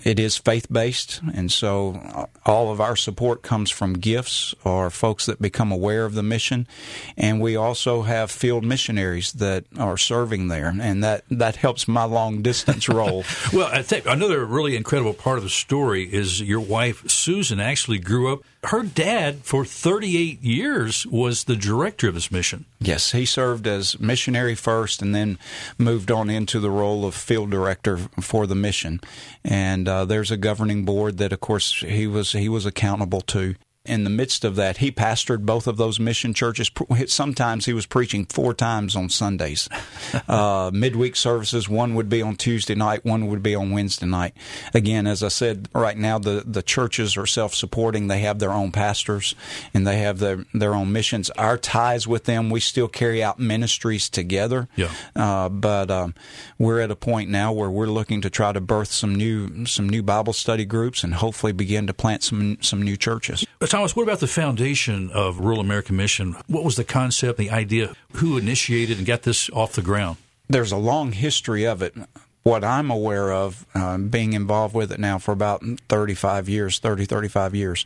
it 0.03 0.19
is 0.19 0.37
faith 0.37 0.71
based, 0.71 1.21
and 1.33 1.51
so 1.51 2.01
uh, 2.13 2.25
all 2.45 2.71
of 2.71 2.79
our 2.81 2.95
support 2.95 3.41
comes 3.41 3.69
from 3.69 3.93
gifts 3.93 4.53
or 4.63 4.89
folks 4.89 5.25
that 5.25 5.41
become 5.41 5.71
aware 5.71 6.05
of 6.05 6.13
the 6.13 6.23
mission, 6.23 6.67
and 7.17 7.41
we 7.41 7.55
also 7.55 8.03
have 8.03 8.31
field 8.31 8.63
missionaries 8.63 9.33
that 9.33 9.65
are 9.77 9.97
serving 9.97 10.47
there, 10.47 10.73
and 10.81 11.03
that 11.03 11.23
that 11.29 11.57
helps 11.57 11.87
my 11.87 12.03
long 12.03 12.41
distance 12.41 12.87
role. 12.89 13.23
Well, 13.53 13.69
I 13.71 13.81
think 13.81 14.05
another 14.05 14.45
really 14.45 14.75
incredible 14.75 15.13
part 15.13 15.37
of 15.37 15.43
the 15.43 15.49
story 15.49 16.03
is 16.03 16.41
your 16.41 16.59
wife 16.59 17.09
Susan 17.09 17.59
actually 17.59 17.99
grew 17.99 18.33
up. 18.33 18.43
Her 18.65 18.83
dad, 18.83 19.37
for 19.43 19.63
38 19.63 20.41
years, 20.41 21.05
was 21.07 21.45
the 21.45 21.55
director 21.55 22.09
of 22.09 22.13
this 22.13 22.29
mission. 22.29 22.65
Yes, 22.79 23.13
he 23.13 23.25
served 23.25 23.65
as 23.65 23.97
missionary 23.99 24.53
first, 24.55 25.01
and 25.01 25.15
then 25.15 25.39
moved 25.77 26.11
on 26.11 26.29
into 26.29 26.59
the 26.59 26.69
role 26.69 27.05
of 27.05 27.15
field 27.15 27.51
director 27.51 27.97
for 28.19 28.45
the 28.45 28.55
mission. 28.55 28.99
And 29.45 29.87
uh, 29.87 30.03
there's 30.03 30.29
a 30.29 30.37
governing 30.37 30.83
board 30.83 31.19
that, 31.19 31.31
of 31.31 31.39
course, 31.39 31.73
he 31.79 32.05
was 32.05 32.33
he 32.33 32.49
was 32.49 32.65
accountable 32.65 33.21
to. 33.21 33.55
In 33.89 34.03
the 34.03 34.09
midst 34.11 34.45
of 34.45 34.55
that, 34.55 34.77
he 34.77 34.91
pastored 34.91 35.45
both 35.45 35.65
of 35.65 35.77
those 35.77 35.99
mission 35.99 36.33
churches. 36.33 36.69
Sometimes 37.07 37.65
he 37.65 37.73
was 37.73 37.87
preaching 37.87 38.25
four 38.25 38.53
times 38.53 38.95
on 38.95 39.09
Sundays. 39.09 39.67
uh, 40.27 40.69
midweek 40.71 41.15
services, 41.15 41.67
one 41.67 41.95
would 41.95 42.07
be 42.07 42.21
on 42.21 42.35
Tuesday 42.35 42.75
night, 42.75 43.03
one 43.03 43.27
would 43.27 43.41
be 43.41 43.55
on 43.55 43.71
Wednesday 43.71 44.05
night. 44.05 44.35
Again, 44.73 45.07
as 45.07 45.23
I 45.23 45.29
said, 45.29 45.69
right 45.73 45.97
now 45.97 46.19
the, 46.19 46.43
the 46.45 46.61
churches 46.61 47.17
are 47.17 47.25
self 47.25 47.55
supporting. 47.55 48.07
They 48.07 48.19
have 48.19 48.37
their 48.37 48.51
own 48.51 48.71
pastors 48.71 49.33
and 49.73 49.87
they 49.87 49.97
have 49.97 50.19
their, 50.19 50.45
their 50.53 50.75
own 50.75 50.91
missions. 50.91 51.31
Our 51.31 51.57
ties 51.57 52.07
with 52.07 52.25
them, 52.25 52.49
we 52.49 52.59
still 52.59 52.87
carry 52.87 53.23
out 53.23 53.39
ministries 53.39 54.09
together. 54.09 54.69
Yeah. 54.75 54.91
Uh, 55.15 55.49
but 55.49 55.89
um, 55.89 56.13
we're 56.59 56.79
at 56.79 56.91
a 56.91 56.95
point 56.95 57.29
now 57.29 57.51
where 57.51 57.69
we're 57.69 57.87
looking 57.87 58.21
to 58.21 58.29
try 58.29 58.51
to 58.51 58.61
birth 58.61 58.91
some 58.91 59.15
new 59.15 59.65
some 59.65 59.89
new 59.89 60.03
Bible 60.03 60.33
study 60.33 60.65
groups 60.65 61.03
and 61.03 61.15
hopefully 61.15 61.51
begin 61.51 61.87
to 61.87 61.93
plant 61.93 62.23
some 62.23 62.57
some 62.61 62.81
new 62.81 62.95
churches. 62.95 63.45
Thomas, 63.79 63.95
what 63.95 64.03
about 64.03 64.19
the 64.19 64.27
foundation 64.27 65.09
of 65.11 65.39
Rural 65.39 65.61
American 65.61 65.95
Mission? 65.95 66.35
What 66.47 66.65
was 66.65 66.75
the 66.75 66.83
concept, 66.83 67.37
the 67.37 67.49
idea? 67.49 67.95
Who 68.15 68.37
initiated 68.37 68.97
and 68.97 69.07
got 69.07 69.21
this 69.21 69.49
off 69.51 69.71
the 69.71 69.81
ground? 69.81 70.17
There's 70.49 70.73
a 70.73 70.77
long 70.77 71.13
history 71.13 71.65
of 71.65 71.81
it. 71.81 71.95
what 72.43 72.65
I'm 72.65 72.91
aware 72.91 73.31
of, 73.31 73.65
uh, 73.73 73.97
being 73.97 74.33
involved 74.33 74.75
with 74.75 74.91
it 74.91 74.99
now 74.99 75.17
for 75.17 75.31
about 75.31 75.63
35 75.87 76.49
years, 76.49 76.79
30, 76.79 77.05
35 77.05 77.55
years, 77.55 77.85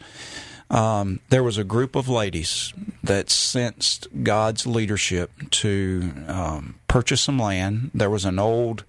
um, 0.72 1.20
there 1.30 1.44
was 1.44 1.60
a 1.60 1.64
group 1.64 1.96
of 1.96 2.10
ladies 2.10 2.74
that 3.04 3.30
sensed 3.30 4.08
God's 4.24 4.66
leadership 4.66 5.30
to 5.52 6.12
um, 6.28 6.76
purchase 6.88 7.22
some 7.22 7.38
land. 7.38 7.92
There 7.94 8.10
was 8.10 8.26
an 8.26 8.40
old, 8.40 8.84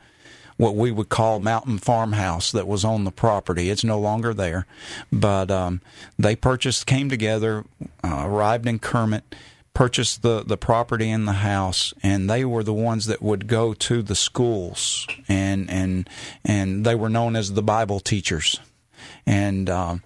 what 0.56 0.76
we 0.76 0.90
would 0.90 1.08
call 1.08 1.40
mountain 1.40 1.78
farmhouse 1.78 2.52
that 2.52 2.68
was 2.68 2.84
on 2.84 3.04
the 3.04 3.10
property. 3.10 3.70
It's 3.70 3.84
no 3.84 3.98
longer 3.98 4.32
there, 4.32 4.66
but 5.12 5.50
um, 5.50 5.80
they 6.18 6.36
purchased, 6.36 6.86
came 6.86 7.08
together, 7.08 7.64
uh, 8.02 8.22
arrived 8.24 8.66
in 8.66 8.78
Kermit 8.78 9.24
purchased 9.74 10.22
the, 10.22 10.44
the 10.46 10.56
property 10.56 11.10
and 11.10 11.28
the 11.28 11.32
house, 11.32 11.92
and 12.02 12.30
they 12.30 12.44
were 12.44 12.62
the 12.62 12.72
ones 12.72 13.06
that 13.06 13.20
would 13.20 13.46
go 13.46 13.74
to 13.74 14.02
the 14.02 14.14
schools, 14.14 15.06
and 15.28 15.68
and 15.68 16.08
and 16.44 16.86
they 16.86 16.94
were 16.94 17.08
known 17.08 17.36
as 17.36 17.52
the 17.52 17.62
Bible 17.62 18.00
teachers, 18.00 18.60
and 19.26 19.68
um, 19.68 20.02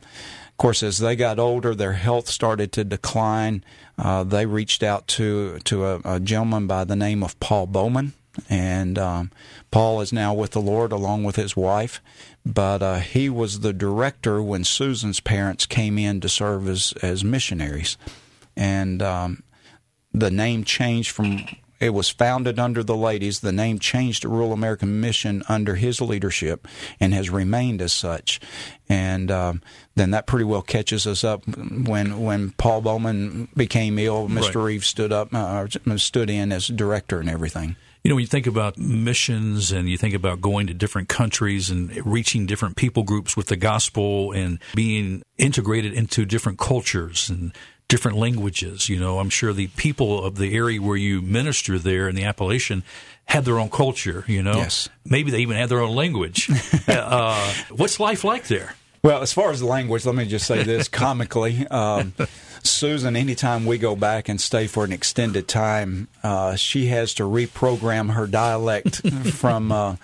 of 0.48 0.56
course 0.56 0.82
as 0.82 0.98
they 0.98 1.14
got 1.14 1.38
older, 1.38 1.74
their 1.74 1.92
health 1.92 2.28
started 2.28 2.72
to 2.72 2.82
decline. 2.82 3.62
Uh, 3.98 4.24
they 4.24 4.46
reached 4.46 4.82
out 4.82 5.06
to 5.06 5.58
to 5.60 5.84
a, 5.84 6.00
a, 6.04 6.20
gentleman 6.20 6.66
by 6.66 6.84
the 6.84 6.96
name 6.96 7.22
of 7.22 7.38
Paul 7.38 7.66
Bowman, 7.66 8.14
and 8.48 8.98
um, 8.98 9.30
Paul 9.70 10.00
is 10.00 10.12
now 10.12 10.34
with 10.34 10.52
the 10.52 10.60
Lord 10.60 10.92
along 10.92 11.24
with 11.24 11.36
his 11.36 11.56
wife. 11.56 12.00
But 12.44 12.82
uh, 12.82 12.98
he 13.00 13.28
was 13.28 13.60
the 13.60 13.72
director 13.72 14.42
when 14.42 14.64
Susan's 14.64 15.20
parents 15.20 15.66
came 15.66 15.98
in 15.98 16.20
to 16.20 16.28
serve 16.28 16.68
as 16.68 16.94
as 17.02 17.22
missionaries, 17.22 17.98
and 18.56 19.02
um, 19.02 19.42
the 20.12 20.30
name 20.30 20.64
changed 20.64 21.10
from 21.10 21.44
it 21.80 21.90
was 21.90 22.08
founded 22.08 22.58
under 22.58 22.82
the 22.82 22.96
ladies. 22.96 23.40
The 23.40 23.52
name 23.52 23.78
changed 23.78 24.22
to 24.22 24.28
Rural 24.28 24.52
American 24.52 25.00
Mission 25.00 25.42
under 25.48 25.76
his 25.76 26.00
leadership 26.00 26.66
and 26.98 27.14
has 27.14 27.30
remained 27.30 27.80
as 27.80 27.92
such. 27.92 28.40
And 28.88 29.30
um, 29.30 29.62
then 29.94 30.10
that 30.10 30.26
pretty 30.26 30.44
well 30.44 30.62
catches 30.62 31.06
us 31.06 31.22
up 31.22 31.46
when 31.46 32.20
when 32.20 32.50
Paul 32.52 32.80
Bowman 32.80 33.48
became 33.56 33.98
ill. 33.98 34.28
Mr. 34.28 34.56
Right. 34.56 34.64
Reeves 34.64 34.88
stood 34.88 35.12
up, 35.12 35.32
uh, 35.32 35.66
stood 35.96 36.30
in 36.30 36.50
as 36.52 36.66
director 36.66 37.20
and 37.20 37.30
everything. 37.30 37.76
You 38.02 38.10
know, 38.10 38.14
when 38.14 38.22
you 38.22 38.28
think 38.28 38.46
about 38.46 38.78
missions 38.78 39.72
and 39.72 39.88
you 39.88 39.98
think 39.98 40.14
about 40.14 40.40
going 40.40 40.66
to 40.68 40.74
different 40.74 41.08
countries 41.08 41.68
and 41.68 41.94
reaching 42.06 42.46
different 42.46 42.76
people 42.76 43.02
groups 43.02 43.36
with 43.36 43.48
the 43.48 43.56
gospel 43.56 44.32
and 44.32 44.58
being 44.74 45.22
integrated 45.36 45.92
into 45.92 46.24
different 46.24 46.58
cultures 46.58 47.28
and 47.28 47.52
different 47.88 48.18
languages. 48.18 48.88
You 48.88 49.00
know, 49.00 49.18
I'm 49.18 49.30
sure 49.30 49.52
the 49.52 49.68
people 49.68 50.22
of 50.22 50.36
the 50.36 50.54
area 50.54 50.80
where 50.80 50.96
you 50.96 51.22
minister 51.22 51.78
there 51.78 52.08
in 52.08 52.14
the 52.14 52.24
Appalachian 52.24 52.84
had 53.24 53.44
their 53.44 53.58
own 53.58 53.70
culture. 53.70 54.24
You 54.26 54.42
know, 54.42 54.56
yes. 54.56 54.88
maybe 55.04 55.30
they 55.30 55.40
even 55.40 55.56
had 55.56 55.68
their 55.68 55.80
own 55.80 55.94
language. 55.94 56.50
uh, 56.88 57.52
what's 57.70 57.98
life 57.98 58.24
like 58.24 58.46
there? 58.46 58.74
Well, 59.02 59.22
as 59.22 59.32
far 59.32 59.50
as 59.50 59.60
the 59.60 59.66
language, 59.66 60.04
let 60.04 60.14
me 60.14 60.26
just 60.26 60.46
say 60.46 60.62
this 60.64 60.88
comically. 60.88 61.66
Um, 61.68 62.14
Susan, 62.62 63.16
anytime 63.16 63.64
we 63.64 63.78
go 63.78 63.94
back 63.94 64.28
and 64.28 64.40
stay 64.40 64.66
for 64.66 64.84
an 64.84 64.92
extended 64.92 65.46
time, 65.46 66.08
uh, 66.22 66.56
she 66.56 66.86
has 66.86 67.14
to 67.14 67.22
reprogram 67.22 68.12
her 68.12 68.26
dialect 68.26 69.08
from 69.32 69.70
uh, 69.70 69.96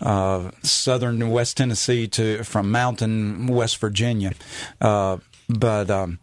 uh, 0.00 0.50
southern 0.62 1.30
West 1.30 1.56
Tennessee 1.56 2.06
to 2.08 2.44
from 2.44 2.70
mountain 2.70 3.48
West 3.48 3.78
Virginia. 3.78 4.32
Uh, 4.80 5.18
but 5.48 5.90
um, 5.90 6.18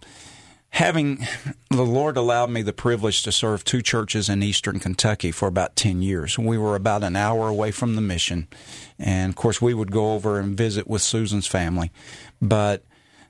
having 0.75 1.25
the 1.69 1.85
Lord 1.85 2.17
allowed 2.17 2.49
me 2.49 2.61
the 2.61 2.73
privilege 2.73 3.23
to 3.23 3.31
serve 3.31 3.63
two 3.63 3.81
churches 3.81 4.27
in 4.27 4.43
eastern 4.43 4.77
Kentucky 4.77 5.31
for 5.31 5.47
about 5.47 5.77
10 5.77 6.01
years. 6.01 6.37
We 6.37 6.57
were 6.57 6.75
about 6.75 7.01
an 7.01 7.15
hour 7.15 7.47
away 7.47 7.71
from 7.71 7.95
the 7.95 8.01
mission. 8.01 8.49
And 8.99 9.29
of 9.29 9.37
course, 9.37 9.61
we 9.61 9.73
would 9.73 9.89
go 9.89 10.15
over 10.15 10.37
and 10.37 10.57
visit 10.57 10.85
with 10.85 11.01
Susan's 11.01 11.47
family. 11.47 11.91
But 12.41 12.83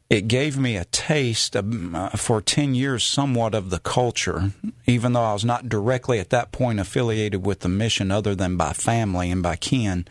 it 0.10 0.28
gave 0.28 0.58
me 0.58 0.76
a 0.76 0.86
taste 0.86 1.56
of, 1.56 1.94
uh, 1.94 2.10
for 2.10 2.42
10 2.42 2.74
years 2.74 3.04
somewhat 3.04 3.54
of 3.54 3.70
the 3.70 3.80
culture, 3.80 4.52
even 4.88 5.14
though 5.14 5.24
I 5.24 5.34
was 5.34 5.46
not 5.46 5.70
directly 5.70 6.20
at 6.20 6.32
that 6.32 6.52
point 6.52 6.80
affiliated 6.80 7.46
with 7.46 7.60
the 7.60 7.70
mission 7.70 8.10
other 8.10 8.34
than 8.34 8.58
by 8.58 8.74
family 8.74 9.30
and 9.30 9.44
by 9.44 9.56
kin. 9.56 10.08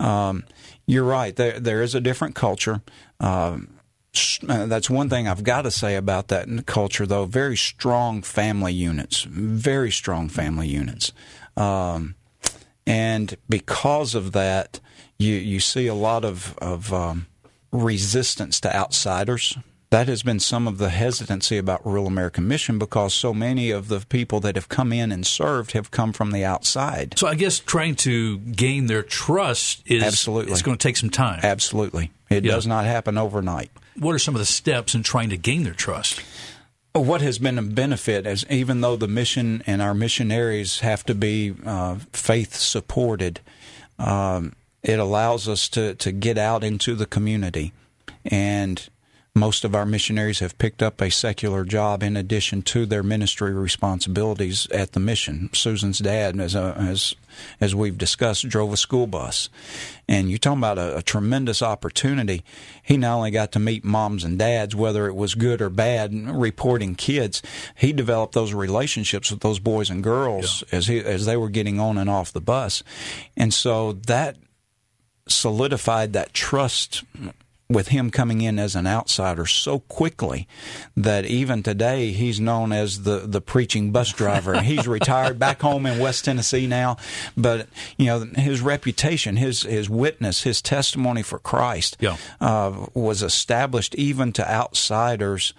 Um, 0.00 0.42
you're 0.84 1.04
right, 1.04 1.36
there, 1.36 1.60
there 1.60 1.80
is 1.80 1.94
a 1.94 2.00
different 2.00 2.34
culture. 2.34 2.82
Uh, 3.20 3.58
that's 4.42 4.90
one 4.90 5.08
thing 5.08 5.26
I've 5.26 5.44
got 5.44 5.62
to 5.62 5.70
say 5.70 5.96
about 5.96 6.28
that 6.28 6.66
culture, 6.66 7.06
though. 7.06 7.24
Very 7.24 7.56
strong 7.56 8.22
family 8.22 8.72
units, 8.72 9.22
very 9.22 9.90
strong 9.90 10.28
family 10.28 10.68
units, 10.68 11.12
um, 11.56 12.14
and 12.86 13.36
because 13.48 14.14
of 14.14 14.32
that, 14.32 14.80
you 15.18 15.34
you 15.34 15.60
see 15.60 15.86
a 15.86 15.94
lot 15.94 16.24
of 16.24 16.56
of 16.58 16.92
um, 16.92 17.26
resistance 17.70 18.60
to 18.60 18.74
outsiders. 18.74 19.56
That 19.88 20.08
has 20.08 20.22
been 20.22 20.40
some 20.40 20.66
of 20.66 20.78
the 20.78 20.88
hesitancy 20.88 21.58
about 21.58 21.84
Rural 21.84 22.06
American 22.06 22.48
Mission 22.48 22.78
because 22.78 23.12
so 23.12 23.34
many 23.34 23.70
of 23.70 23.88
the 23.88 24.00
people 24.08 24.40
that 24.40 24.56
have 24.56 24.70
come 24.70 24.90
in 24.90 25.12
and 25.12 25.26
served 25.26 25.72
have 25.72 25.90
come 25.90 26.14
from 26.14 26.30
the 26.30 26.46
outside. 26.46 27.18
So 27.18 27.26
I 27.26 27.34
guess 27.34 27.58
trying 27.58 27.96
to 27.96 28.38
gain 28.38 28.86
their 28.86 29.02
trust 29.02 29.82
is 29.84 30.02
absolutely 30.02 30.52
it's 30.52 30.62
going 30.62 30.78
to 30.78 30.82
take 30.82 30.96
some 30.96 31.10
time. 31.10 31.40
Absolutely, 31.42 32.10
it 32.30 32.40
does 32.40 32.66
not 32.66 32.84
happen 32.84 33.16
overnight. 33.18 33.70
What 33.96 34.14
are 34.14 34.18
some 34.18 34.34
of 34.34 34.38
the 34.38 34.46
steps 34.46 34.94
in 34.94 35.02
trying 35.02 35.30
to 35.30 35.36
gain 35.36 35.64
their 35.64 35.74
trust? 35.74 36.20
What 36.94 37.22
has 37.22 37.38
been 37.38 37.58
a 37.58 37.62
benefit 37.62 38.26
is 38.26 38.44
even 38.50 38.80
though 38.80 38.96
the 38.96 39.08
mission 39.08 39.62
and 39.66 39.80
our 39.80 39.94
missionaries 39.94 40.80
have 40.80 41.04
to 41.06 41.14
be 41.14 41.54
uh, 41.64 41.96
faith 42.12 42.54
supported, 42.54 43.40
um, 43.98 44.54
it 44.82 44.98
allows 44.98 45.48
us 45.48 45.68
to, 45.70 45.94
to 45.96 46.12
get 46.12 46.36
out 46.36 46.64
into 46.64 46.94
the 46.94 47.06
community. 47.06 47.72
And 48.24 48.88
most 49.34 49.64
of 49.64 49.74
our 49.74 49.86
missionaries 49.86 50.40
have 50.40 50.58
picked 50.58 50.82
up 50.82 51.00
a 51.00 51.10
secular 51.10 51.64
job 51.64 52.02
in 52.02 52.18
addition 52.18 52.60
to 52.60 52.84
their 52.84 53.02
ministry 53.02 53.52
responsibilities 53.54 54.66
at 54.70 54.92
the 54.92 55.00
mission. 55.00 55.48
Susan's 55.54 55.98
dad, 56.00 56.38
as 56.38 56.54
a, 56.54 56.76
as 56.78 57.14
as 57.58 57.74
we've 57.74 57.96
discussed, 57.96 58.46
drove 58.46 58.74
a 58.74 58.76
school 58.76 59.06
bus, 59.06 59.48
and 60.06 60.28
you're 60.28 60.38
talking 60.38 60.58
about 60.58 60.76
a, 60.76 60.98
a, 60.98 61.02
tremendous 61.02 61.62
opportunity. 61.62 62.44
He 62.82 62.98
not 62.98 63.16
only 63.16 63.30
got 63.30 63.52
to 63.52 63.58
meet 63.58 63.84
moms 63.84 64.22
and 64.22 64.38
dads, 64.38 64.76
whether 64.76 65.06
it 65.06 65.14
was 65.14 65.34
good 65.34 65.62
or 65.62 65.70
bad, 65.70 66.12
reporting 66.12 66.94
kids. 66.94 67.40
He 67.74 67.94
developed 67.94 68.34
those 68.34 68.52
relationships 68.52 69.30
with 69.30 69.40
those 69.40 69.58
boys 69.58 69.88
and 69.88 70.04
girls 70.04 70.62
yeah. 70.70 70.76
as 70.76 70.88
he 70.88 70.98
as 70.98 71.24
they 71.24 71.38
were 71.38 71.48
getting 71.48 71.80
on 71.80 71.96
and 71.96 72.10
off 72.10 72.34
the 72.34 72.42
bus, 72.42 72.82
and 73.34 73.54
so 73.54 73.94
that 73.94 74.36
solidified 75.26 76.12
that 76.12 76.34
trust 76.34 77.02
with 77.72 77.88
him 77.88 78.10
coming 78.10 78.40
in 78.40 78.58
as 78.58 78.74
an 78.74 78.86
outsider 78.86 79.46
so 79.46 79.80
quickly 79.80 80.46
that 80.96 81.24
even 81.24 81.62
today 81.62 82.12
he's 82.12 82.40
known 82.40 82.72
as 82.72 83.02
the, 83.02 83.20
the 83.20 83.40
preaching 83.40 83.90
bus 83.90 84.12
driver. 84.12 84.60
he's 84.60 84.86
retired 84.86 85.38
back 85.38 85.60
home 85.60 85.86
in 85.86 85.98
West 85.98 86.24
Tennessee 86.24 86.66
now, 86.66 86.96
but 87.36 87.68
you 87.96 88.06
know 88.06 88.20
his 88.36 88.60
reputation, 88.60 89.36
his 89.36 89.62
his 89.62 89.88
witness, 89.88 90.42
his 90.42 90.62
testimony 90.62 91.22
for 91.22 91.38
Christ 91.38 91.96
yeah. 92.00 92.16
uh, 92.40 92.86
was 92.94 93.22
established 93.22 93.94
even 93.94 94.32
to 94.32 94.50
outsiders 94.50 95.54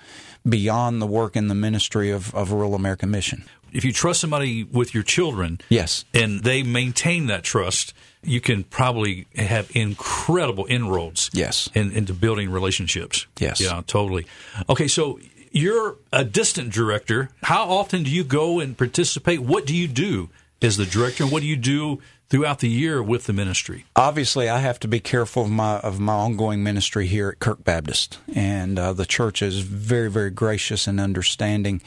beyond 0.48 1.01
the 1.01 1.08
work 1.08 1.36
in 1.36 1.48
the 1.48 1.55
ministry 1.55 2.12
of, 2.12 2.34
of 2.36 2.51
Rural 2.51 2.75
American 2.75 3.10
Mission. 3.12 3.46
If 3.74 3.84
you 3.84 3.92
trust 3.92 4.22
somebody 4.22 4.63
with 4.63 4.94
your 4.94 5.03
children, 5.03 5.60
yes, 5.70 6.06
and 6.13 6.44
they 6.44 6.63
maintain 6.63 7.27
that 7.27 7.44
trust 7.44 7.94
you 8.24 8.42
can 8.42 8.63
probably 8.63 9.27
have 9.36 9.70
incredible 9.75 10.65
inroads 10.70 11.30
yes. 11.34 11.70
In, 11.74 11.92
into 11.92 12.13
building 12.13 12.50
relationships. 12.50 13.27
Yes. 13.38 13.60
Yeah, 13.60 13.82
totally. 13.86 14.25
Okay, 14.70 14.88
so 14.88 15.20
you're 15.51 15.98
a 16.12 16.24
distant 16.24 16.74
director. 16.74 17.30
How 17.44 17.70
often 17.70 18.03
do 18.03 18.10
you 18.10 18.24
go 18.24 18.60
and 18.60 18.77
participate? 18.77 19.39
What 19.39 19.65
do 19.65 19.75
you 19.75 19.88
do 19.88 20.30
as 20.62 20.77
the 20.77 20.86
director, 20.86 21.24
and 21.24 21.32
what 21.32 21.42
do 21.42 21.48
you 21.48 21.58
do 21.58 22.00
throughout 22.30 22.60
the 22.60 22.70
year 22.70 23.03
with 23.03 23.25
the 23.25 23.34
ministry? 23.34 23.86
Obviously, 23.98 24.50
I 24.50 24.60
have 24.60 24.80
to 24.80 24.88
be 24.88 25.01
careful 25.01 25.44
of 25.44 25.51
my 25.51 25.80
of 25.80 26.00
my 26.00 26.13
ongoing 26.13 26.63
ministry 26.63 27.06
here 27.06 27.30
at 27.30 27.39
Kirk 27.39 27.63
Baptist, 27.63 28.20
and 28.34 28.80
uh, 28.80 28.94
the 28.94 29.06
church 29.06 29.42
is 29.42 29.60
very, 29.60 30.10
very 30.10 30.30
gracious 30.30 30.88
and 30.88 31.00
understanding 31.00 31.82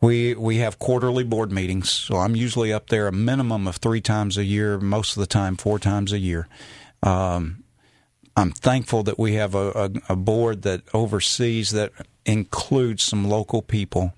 we 0.00 0.34
we 0.34 0.58
have 0.58 0.78
quarterly 0.78 1.24
board 1.24 1.50
meetings, 1.50 1.90
so 1.90 2.16
I'm 2.16 2.36
usually 2.36 2.72
up 2.72 2.88
there 2.88 3.08
a 3.08 3.12
minimum 3.12 3.66
of 3.66 3.76
three 3.76 4.00
times 4.00 4.38
a 4.38 4.44
year, 4.44 4.78
most 4.78 5.16
of 5.16 5.20
the 5.20 5.26
time 5.26 5.56
four 5.56 5.78
times 5.78 6.12
a 6.12 6.18
year. 6.18 6.48
Um, 7.02 7.64
I'm 8.36 8.52
thankful 8.52 9.02
that 9.02 9.18
we 9.18 9.34
have 9.34 9.56
a, 9.56 9.70
a, 9.70 10.12
a, 10.12 10.16
board 10.16 10.62
that 10.62 10.82
oversees 10.94 11.70
that 11.70 11.92
includes 12.24 13.02
some 13.02 13.28
local 13.28 13.62
people 13.62 14.12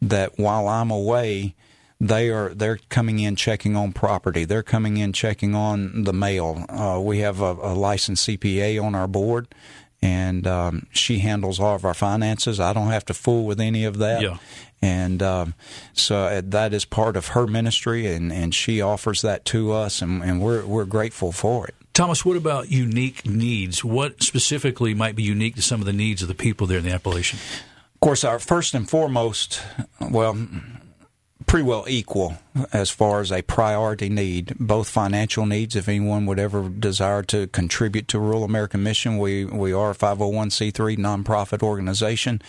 that 0.00 0.38
while 0.38 0.68
I'm 0.68 0.92
away, 0.92 1.56
they 2.00 2.30
are 2.30 2.50
they're 2.54 2.78
coming 2.88 3.18
in 3.18 3.34
checking 3.34 3.74
on 3.74 3.92
property. 3.92 4.44
They're 4.44 4.62
coming 4.62 4.96
in 4.98 5.12
checking 5.12 5.56
on 5.56 6.04
the 6.04 6.12
mail. 6.12 6.64
Uh, 6.68 7.00
we 7.02 7.18
have 7.18 7.40
a, 7.40 7.52
a 7.52 7.74
licensed 7.74 8.28
CPA 8.28 8.80
on 8.82 8.94
our 8.94 9.08
board, 9.08 9.48
and 10.00 10.46
um, 10.46 10.86
she 10.92 11.18
handles 11.20 11.58
all 11.58 11.74
of 11.74 11.84
our 11.84 11.94
finances. 11.94 12.60
I 12.60 12.72
don't 12.72 12.88
have 12.88 13.06
to 13.06 13.14
fool 13.14 13.44
with 13.44 13.60
any 13.60 13.84
of 13.84 13.98
that. 13.98 14.22
Yeah. 14.22 14.36
And 14.84 15.22
um, 15.22 15.54
so 15.94 16.24
uh, 16.24 16.42
that 16.44 16.74
is 16.74 16.84
part 16.84 17.16
of 17.16 17.28
her 17.28 17.46
ministry, 17.46 18.06
and, 18.06 18.30
and 18.30 18.54
she 18.54 18.82
offers 18.82 19.22
that 19.22 19.46
to 19.46 19.72
us, 19.72 20.02
and, 20.02 20.22
and 20.22 20.42
we're 20.42 20.66
we're 20.66 20.84
grateful 20.84 21.32
for 21.32 21.66
it. 21.66 21.74
Thomas, 21.94 22.22
what 22.22 22.36
about 22.36 22.70
unique 22.70 23.24
needs? 23.24 23.82
What 23.82 24.22
specifically 24.22 24.92
might 24.92 25.16
be 25.16 25.22
unique 25.22 25.54
to 25.54 25.62
some 25.62 25.80
of 25.80 25.86
the 25.86 25.94
needs 25.94 26.20
of 26.20 26.28
the 26.28 26.34
people 26.34 26.66
there 26.66 26.76
in 26.76 26.84
the 26.84 26.92
Appalachian? 26.92 27.38
Of 27.94 28.00
course, 28.00 28.24
our 28.24 28.38
first 28.38 28.74
and 28.74 28.86
foremost, 28.86 29.62
well, 30.00 30.36
pretty 31.46 31.64
well 31.64 31.84
equal 31.88 32.34
as 32.72 32.90
far 32.90 33.20
as 33.20 33.32
a 33.32 33.42
priority 33.42 34.08
need, 34.08 34.54
both 34.58 34.88
financial 34.88 35.46
needs. 35.46 35.76
If 35.76 35.88
anyone 35.88 36.26
would 36.26 36.38
ever 36.38 36.68
desire 36.68 37.22
to 37.24 37.48
contribute 37.48 38.08
to 38.08 38.18
Rural 38.18 38.44
American 38.44 38.82
Mission, 38.82 39.18
we, 39.18 39.44
we 39.44 39.72
are 39.72 39.90
a 39.90 39.94
501c3 39.94 40.96
nonprofit 40.96 41.62
organization. 41.62 42.40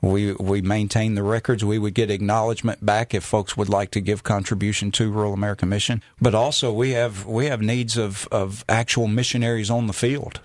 We, 0.00 0.32
we 0.34 0.60
maintain 0.60 1.14
the 1.14 1.22
records. 1.22 1.64
We 1.64 1.78
would 1.78 1.94
get 1.94 2.10
acknowledgement 2.10 2.84
back 2.84 3.14
if 3.14 3.24
folks 3.24 3.56
would 3.56 3.68
like 3.68 3.90
to 3.92 4.00
give 4.00 4.22
contribution 4.22 4.90
to 4.92 5.10
Rural 5.10 5.32
American 5.32 5.68
Mission. 5.68 6.02
But 6.20 6.34
also 6.34 6.72
we 6.72 6.90
have, 6.90 7.24
we 7.24 7.46
have 7.46 7.62
needs 7.62 7.96
of, 7.96 8.28
of 8.32 8.64
actual 8.68 9.06
missionaries 9.06 9.70
on 9.70 9.86
the 9.86 9.92
field. 9.92 10.40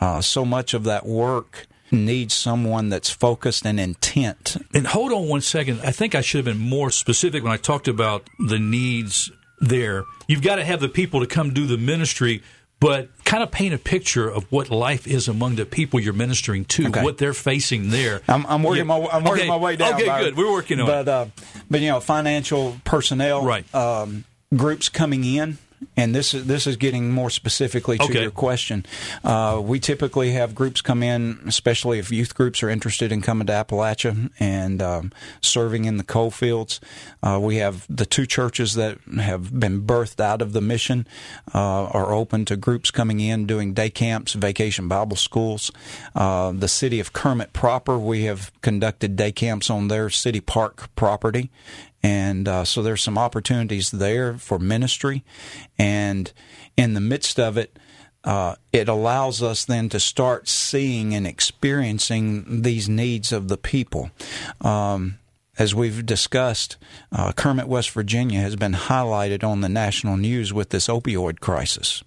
Uh, 0.00 0.20
so 0.20 0.44
much 0.44 0.74
of 0.74 0.84
that 0.84 1.06
work 1.06 1.66
needs 1.94 2.34
someone 2.34 2.88
that's 2.88 3.10
focused 3.10 3.64
and 3.66 3.78
intent. 3.80 4.56
And 4.74 4.86
hold 4.86 5.12
on 5.12 5.28
one 5.28 5.40
second. 5.40 5.80
I 5.82 5.90
think 5.90 6.14
I 6.14 6.20
should 6.20 6.44
have 6.44 6.56
been 6.56 6.68
more 6.68 6.90
specific 6.90 7.42
when 7.42 7.52
I 7.52 7.56
talked 7.56 7.88
about 7.88 8.28
the 8.38 8.58
needs 8.58 9.30
there. 9.60 10.04
You've 10.26 10.42
got 10.42 10.56
to 10.56 10.64
have 10.64 10.80
the 10.80 10.88
people 10.88 11.20
to 11.20 11.26
come 11.26 11.54
do 11.54 11.66
the 11.66 11.78
ministry, 11.78 12.42
but 12.80 13.08
kind 13.24 13.42
of 13.42 13.50
paint 13.50 13.74
a 13.74 13.78
picture 13.78 14.28
of 14.28 14.50
what 14.50 14.70
life 14.70 15.06
is 15.06 15.28
among 15.28 15.56
the 15.56 15.66
people 15.66 16.00
you're 16.00 16.12
ministering 16.12 16.64
to, 16.66 16.88
okay. 16.88 17.02
what 17.02 17.18
they're 17.18 17.34
facing 17.34 17.90
there. 17.90 18.20
I'm, 18.28 18.44
I'm 18.46 18.62
working 18.62 18.86
yeah. 18.86 18.98
my 18.98 19.06
I'm 19.06 19.24
working 19.24 19.42
okay. 19.42 19.48
my 19.48 19.56
way 19.56 19.76
down. 19.76 19.94
Okay, 19.94 20.06
good. 20.06 20.36
We're 20.36 20.52
working 20.52 20.80
on 20.80 20.86
but, 20.86 21.00
it. 21.02 21.08
Uh, 21.08 21.26
but 21.70 21.80
you 21.80 21.88
know, 21.88 22.00
financial 22.00 22.76
personnel, 22.84 23.44
right? 23.44 23.72
Um, 23.74 24.24
groups 24.54 24.88
coming 24.88 25.24
in 25.24 25.58
and 25.96 26.14
this 26.14 26.34
is 26.34 26.46
this 26.46 26.66
is 26.66 26.76
getting 26.76 27.10
more 27.10 27.30
specifically 27.30 27.98
to 27.98 28.04
okay. 28.04 28.22
your 28.22 28.30
question. 28.30 28.84
Uh, 29.22 29.60
we 29.62 29.80
typically 29.80 30.32
have 30.32 30.54
groups 30.54 30.80
come 30.80 31.02
in, 31.02 31.40
especially 31.46 31.98
if 31.98 32.10
youth 32.10 32.34
groups 32.34 32.62
are 32.62 32.68
interested 32.68 33.12
in 33.12 33.20
coming 33.20 33.46
to 33.46 33.52
Appalachia 33.52 34.30
and 34.38 34.82
um, 34.82 35.12
serving 35.40 35.84
in 35.84 35.96
the 35.96 36.04
coal 36.04 36.30
fields. 36.30 36.80
Uh, 37.22 37.38
we 37.42 37.56
have 37.56 37.86
the 37.88 38.06
two 38.06 38.26
churches 38.26 38.74
that 38.74 38.98
have 39.16 39.58
been 39.58 39.82
birthed 39.82 40.20
out 40.20 40.42
of 40.42 40.52
the 40.52 40.60
mission 40.60 41.06
uh, 41.54 41.84
are 41.86 42.12
open 42.12 42.44
to 42.44 42.56
groups 42.56 42.90
coming 42.90 43.20
in 43.20 43.46
doing 43.46 43.74
day 43.74 43.90
camps, 43.90 44.32
vacation 44.32 44.88
Bible 44.88 45.16
schools. 45.16 45.70
Uh, 46.14 46.52
the 46.52 46.68
city 46.68 47.00
of 47.00 47.12
Kermit 47.12 47.52
proper, 47.52 47.98
we 47.98 48.24
have 48.24 48.52
conducted 48.62 49.16
day 49.16 49.32
camps 49.32 49.70
on 49.70 49.88
their 49.88 50.10
city 50.10 50.40
park 50.40 50.94
property, 50.96 51.50
and 52.04 52.46
uh, 52.46 52.64
so 52.66 52.82
there's 52.82 53.02
some 53.02 53.16
opportunities 53.16 53.90
there 53.90 54.36
for 54.36 54.58
ministry. 54.58 55.24
And 55.78 56.30
in 56.76 56.92
the 56.92 57.00
midst 57.00 57.40
of 57.40 57.56
it, 57.56 57.78
uh, 58.24 58.56
it 58.74 58.90
allows 58.90 59.42
us 59.42 59.64
then 59.64 59.88
to 59.88 59.98
start 59.98 60.46
seeing 60.46 61.14
and 61.14 61.26
experiencing 61.26 62.60
these 62.60 62.90
needs 62.90 63.32
of 63.32 63.48
the 63.48 63.56
people. 63.56 64.10
Um, 64.60 65.18
as 65.58 65.74
we've 65.74 66.04
discussed, 66.04 66.76
uh, 67.12 67.32
Kermit, 67.32 67.68
West 67.68 67.90
Virginia 67.90 68.40
has 68.40 68.56
been 68.56 68.72
highlighted 68.72 69.44
on 69.44 69.60
the 69.60 69.68
national 69.68 70.16
news 70.16 70.52
with 70.52 70.70
this 70.70 70.88
opioid 70.88 71.40
crisis. 71.40 72.02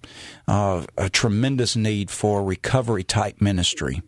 Uh, 0.47 0.85
a 0.97 1.09
tremendous 1.09 1.75
need 1.75 2.09
for 2.09 2.43
recovery 2.43 3.03
type 3.03 3.41
ministry. 3.41 4.01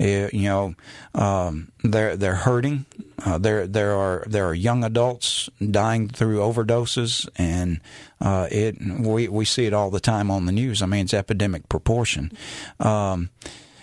Uh, 0.00 0.28
you 0.32 0.44
know, 0.44 0.74
um, 1.14 1.70
they're 1.82 2.16
they're 2.16 2.34
hurting. 2.34 2.86
Uh, 3.24 3.38
there 3.38 3.66
there 3.66 3.94
are 3.94 4.24
there 4.26 4.46
are 4.46 4.54
young 4.54 4.84
adults 4.84 5.50
dying 5.70 6.08
through 6.08 6.38
overdoses, 6.38 7.28
and 7.36 7.80
uh, 8.20 8.48
it 8.50 8.76
we 8.80 9.28
we 9.28 9.44
see 9.44 9.66
it 9.66 9.74
all 9.74 9.90
the 9.90 10.00
time 10.00 10.30
on 10.30 10.46
the 10.46 10.52
news. 10.52 10.82
I 10.82 10.86
mean, 10.86 11.04
it's 11.04 11.14
epidemic 11.14 11.68
proportion. 11.68 12.32
Um, 12.80 13.30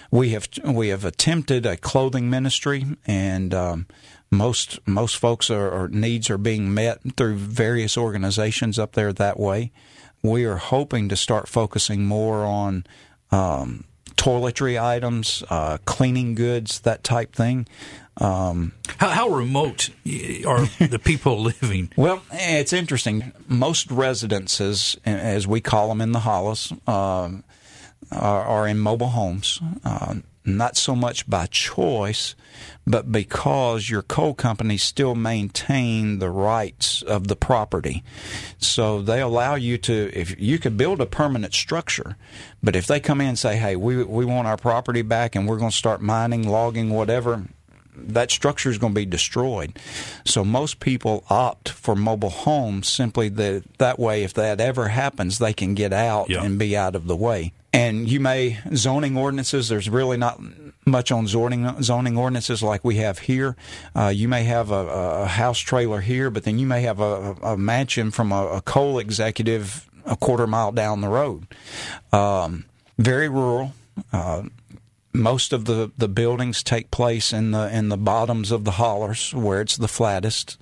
we 0.09 0.29
have 0.29 0.47
we 0.63 0.89
have 0.89 1.05
attempted 1.05 1.65
a 1.65 1.77
clothing 1.77 2.29
ministry 2.29 2.85
and. 3.05 3.53
Um, 3.53 3.85
most 4.35 4.85
most 4.87 5.17
folks 5.17 5.49
are, 5.49 5.71
are, 5.71 5.87
needs 5.87 6.29
are 6.29 6.37
being 6.37 6.73
met 6.73 6.99
through 7.15 7.35
various 7.35 7.97
organizations 7.97 8.77
up 8.77 8.93
there 8.93 9.13
that 9.13 9.39
way. 9.39 9.71
We 10.21 10.45
are 10.45 10.57
hoping 10.57 11.09
to 11.09 11.15
start 11.15 11.47
focusing 11.47 12.05
more 12.05 12.45
on 12.45 12.85
um, 13.31 13.85
toiletry 14.15 14.81
items, 14.81 15.43
uh, 15.49 15.77
cleaning 15.85 16.35
goods, 16.35 16.79
that 16.81 17.03
type 17.03 17.35
thing. 17.35 17.67
Um, 18.17 18.71
how, 18.97 19.09
how, 19.09 19.29
remote 19.29 19.89
are 20.47 20.65
the 20.79 21.01
people 21.03 21.41
living? 21.41 21.91
Well, 21.97 22.23
it's 22.31 22.73
interesting. 22.73 23.33
Most 23.47 23.91
residences, 23.91 24.97
as 25.05 25.47
we 25.47 25.59
call 25.59 25.89
them 25.89 25.99
in 25.99 26.13
the 26.13 26.21
hollers, 26.21 26.71
uh, 26.87 27.29
are, 28.11 28.43
are, 28.45 28.67
in 28.67 28.79
mobile 28.79 29.09
homes. 29.09 29.59
Uh, 29.83 30.15
not 30.45 30.77
so 30.77 30.95
much 30.95 31.29
by 31.29 31.47
choice, 31.47 32.35
but 32.85 33.11
because 33.11 33.89
your 33.89 34.01
coal 34.01 34.33
company 34.33 34.77
still 34.77 35.15
maintain 35.15 36.19
the 36.19 36.29
rights 36.29 37.01
of 37.01 37.27
the 37.27 37.35
property. 37.35 38.03
So 38.57 39.01
they 39.01 39.21
allow 39.21 39.55
you 39.55 39.77
to, 39.79 40.11
if 40.13 40.39
you 40.39 40.59
could 40.59 40.77
build 40.77 41.01
a 41.01 41.05
permanent 41.05 41.53
structure, 41.53 42.15
but 42.61 42.75
if 42.75 42.87
they 42.87 42.99
come 42.99 43.21
in 43.21 43.29
and 43.29 43.39
say, 43.39 43.57
hey, 43.57 43.75
we, 43.75 44.03
we 44.03 44.25
want 44.25 44.47
our 44.47 44.57
property 44.57 45.01
back 45.01 45.35
and 45.35 45.47
we're 45.47 45.57
going 45.57 45.71
to 45.71 45.77
start 45.77 46.01
mining, 46.01 46.47
logging, 46.47 46.89
whatever, 46.89 47.45
that 48.13 48.31
structure 48.31 48.69
is 48.69 48.77
going 48.77 48.93
to 48.93 48.99
be 48.99 49.05
destroyed. 49.05 49.77
So 50.25 50.43
most 50.43 50.79
people 50.79 51.23
opt 51.29 51.69
for 51.69 51.95
mobile 51.95 52.29
homes 52.29 52.87
simply 52.87 53.29
that 53.29 53.63
that 53.77 53.99
way, 53.99 54.23
if 54.23 54.33
that 54.35 54.59
ever 54.59 54.89
happens, 54.89 55.39
they 55.39 55.53
can 55.53 55.73
get 55.73 55.93
out 55.93 56.29
yeah. 56.29 56.43
and 56.43 56.57
be 56.59 56.75
out 56.75 56.95
of 56.95 57.07
the 57.07 57.15
way. 57.15 57.53
And 57.73 58.07
you 58.09 58.21
may 58.21 58.59
zoning 58.73 59.17
ordinances. 59.17 59.67
There's 59.67 59.89
really 59.89 60.15
not 60.15 60.39
much 60.85 61.11
on 61.11 61.27
zoning 61.27 61.81
zoning 61.81 62.17
ordinances 62.17 62.63
like 62.63 62.85
we 62.85 62.95
have 62.97 63.19
here. 63.19 63.57
Uh, 63.95 64.07
you 64.07 64.27
may 64.27 64.43
have 64.43 64.71
a, 64.71 64.87
a, 64.87 65.25
house 65.25 65.59
trailer 65.59 65.99
here, 65.99 66.29
but 66.29 66.43
then 66.43 66.57
you 66.59 66.67
may 66.67 66.81
have 66.81 66.99
a, 66.99 67.35
a 67.41 67.57
mansion 67.57 68.11
from 68.11 68.31
a, 68.31 68.47
a, 68.47 68.61
coal 68.61 68.99
executive 68.99 69.89
a 70.05 70.15
quarter 70.15 70.47
mile 70.47 70.71
down 70.71 71.01
the 71.01 71.07
road. 71.07 71.47
Um, 72.13 72.65
very 72.97 73.27
rural. 73.27 73.73
Uh, 74.13 74.43
most 75.15 75.53
of 75.53 75.65
the, 75.65 75.91
the 75.97 76.07
buildings 76.07 76.63
take 76.63 76.91
place 76.91 77.33
in 77.33 77.51
the 77.51 77.75
in 77.75 77.89
the 77.89 77.97
bottoms 77.97 78.51
of 78.51 78.63
the 78.63 78.71
hollers 78.71 79.33
where 79.33 79.61
it's 79.61 79.77
the 79.77 79.87
flattest. 79.87 80.57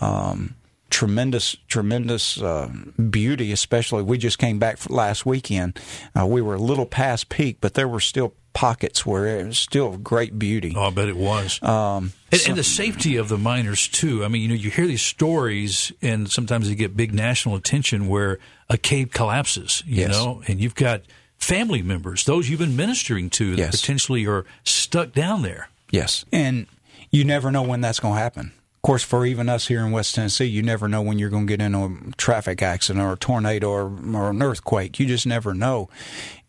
Um, 0.00 0.56
tremendous, 0.90 1.56
tremendous 1.68 2.40
uh, 2.40 2.70
beauty. 3.10 3.50
Especially, 3.52 4.02
we 4.02 4.18
just 4.18 4.38
came 4.38 4.58
back 4.58 4.90
last 4.90 5.26
weekend. 5.26 5.78
Uh, 6.18 6.26
we 6.26 6.42
were 6.42 6.54
a 6.54 6.58
little 6.58 6.86
past 6.86 7.28
peak, 7.28 7.58
but 7.60 7.74
there 7.74 7.88
were 7.88 8.00
still 8.00 8.34
pockets 8.52 9.06
where 9.06 9.26
it 9.26 9.46
was 9.46 9.58
still 9.58 9.96
great 9.96 10.38
beauty. 10.38 10.74
Oh, 10.76 10.84
I 10.84 10.90
bet 10.90 11.08
it 11.08 11.16
was. 11.16 11.62
Um, 11.62 12.12
and, 12.30 12.40
so, 12.40 12.50
and, 12.50 12.58
the 12.58 12.64
safety 12.64 13.16
of 13.16 13.28
the 13.28 13.38
miners 13.38 13.88
too. 13.88 14.24
I 14.24 14.28
mean, 14.28 14.42
you 14.42 14.48
know, 14.48 14.54
you 14.54 14.70
hear 14.70 14.86
these 14.86 15.02
stories, 15.02 15.92
and 16.02 16.30
sometimes 16.30 16.68
they 16.68 16.74
get 16.74 16.96
big 16.96 17.14
national 17.14 17.56
attention 17.56 18.08
where 18.08 18.38
a 18.68 18.76
cave 18.76 19.10
collapses. 19.10 19.82
You 19.86 20.02
yes. 20.02 20.10
know, 20.10 20.42
and 20.46 20.60
you've 20.60 20.74
got 20.74 21.02
family 21.42 21.82
members, 21.82 22.24
those 22.24 22.48
you've 22.48 22.60
been 22.60 22.76
ministering 22.76 23.28
to, 23.30 23.56
that 23.56 23.58
yes. 23.58 23.80
potentially 23.80 24.26
are 24.26 24.46
stuck 24.64 25.12
down 25.12 25.42
there. 25.42 25.68
Yes, 25.90 26.24
and 26.32 26.66
you 27.10 27.24
never 27.24 27.50
know 27.50 27.62
when 27.62 27.80
that's 27.80 28.00
going 28.00 28.14
to 28.14 28.20
happen. 28.20 28.52
Of 28.76 28.82
course, 28.82 29.04
for 29.04 29.24
even 29.26 29.48
us 29.48 29.68
here 29.68 29.84
in 29.84 29.92
West 29.92 30.14
Tennessee, 30.14 30.46
you 30.46 30.62
never 30.62 30.88
know 30.88 31.02
when 31.02 31.18
you're 31.18 31.30
going 31.30 31.46
to 31.46 31.56
get 31.56 31.64
into 31.64 31.84
a 31.84 32.16
traffic 32.16 32.62
accident 32.62 33.04
or 33.04 33.12
a 33.12 33.16
tornado 33.16 33.70
or, 33.70 33.82
or 34.14 34.30
an 34.30 34.42
earthquake. 34.42 34.98
You 34.98 35.06
just 35.06 35.26
never 35.26 35.54
know. 35.54 35.88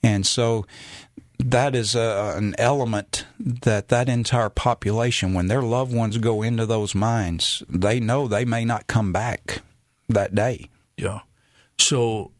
And 0.02 0.26
so 0.26 0.66
that 1.38 1.76
is 1.76 1.94
a, 1.94 2.34
an 2.36 2.56
element 2.58 3.26
that 3.40 3.90
that 3.90 4.10
entire 4.10 4.50
population, 4.50 5.34
when 5.34 5.48
their 5.48 5.62
loved 5.62 5.94
ones 5.94 6.18
go 6.18 6.42
into 6.42 6.66
those 6.66 6.96
mines, 6.96 7.62
they 7.70 8.00
know 8.00 8.28
they 8.28 8.46
may 8.46 8.66
not 8.66 8.88
come 8.88 9.12
back 9.12 9.62
that 10.10 10.34
day. 10.34 10.70
Yeah. 10.98 11.20
So 11.78 12.32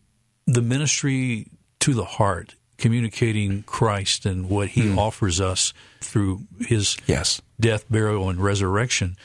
the 0.48 0.62
ministry 0.62 1.48
to 1.84 1.94
the 1.94 2.06
heart, 2.06 2.56
communicating 2.78 3.64
Christ 3.64 4.26
and 4.26 4.50
what 4.50 4.70
He 4.70 4.84
mm. 4.84 4.98
offers 4.98 5.40
us 5.40 5.74
through 6.02 6.42
His 6.60 6.98
yes. 7.08 7.42
death, 7.60 7.86
burial, 7.90 8.30
and 8.30 8.40
resurrection 8.44 9.16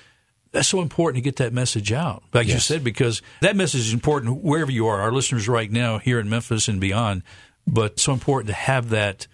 that's 0.52 0.68
so 0.68 0.80
important 0.80 1.22
to 1.22 1.22
get 1.22 1.36
that 1.36 1.52
message 1.52 1.92
out, 1.92 2.22
like 2.32 2.46
yes. 2.46 2.54
you 2.54 2.60
said, 2.60 2.84
because 2.84 3.22
that 3.40 3.56
message 3.56 3.82
is 3.82 3.92
important 3.92 4.42
wherever 4.42 4.70
you 4.70 4.86
are. 4.86 5.00
Our 5.00 5.12
listeners 5.12 5.48
right 5.48 5.70
now 5.70 5.98
here 5.98 6.18
in 6.18 6.28
Memphis 6.28 6.68
and 6.68 6.80
beyond, 6.80 7.22
but 7.66 8.00
so 8.00 8.12
important 8.12 8.48
to 8.48 8.54
have 8.54 8.90
that 8.90 9.26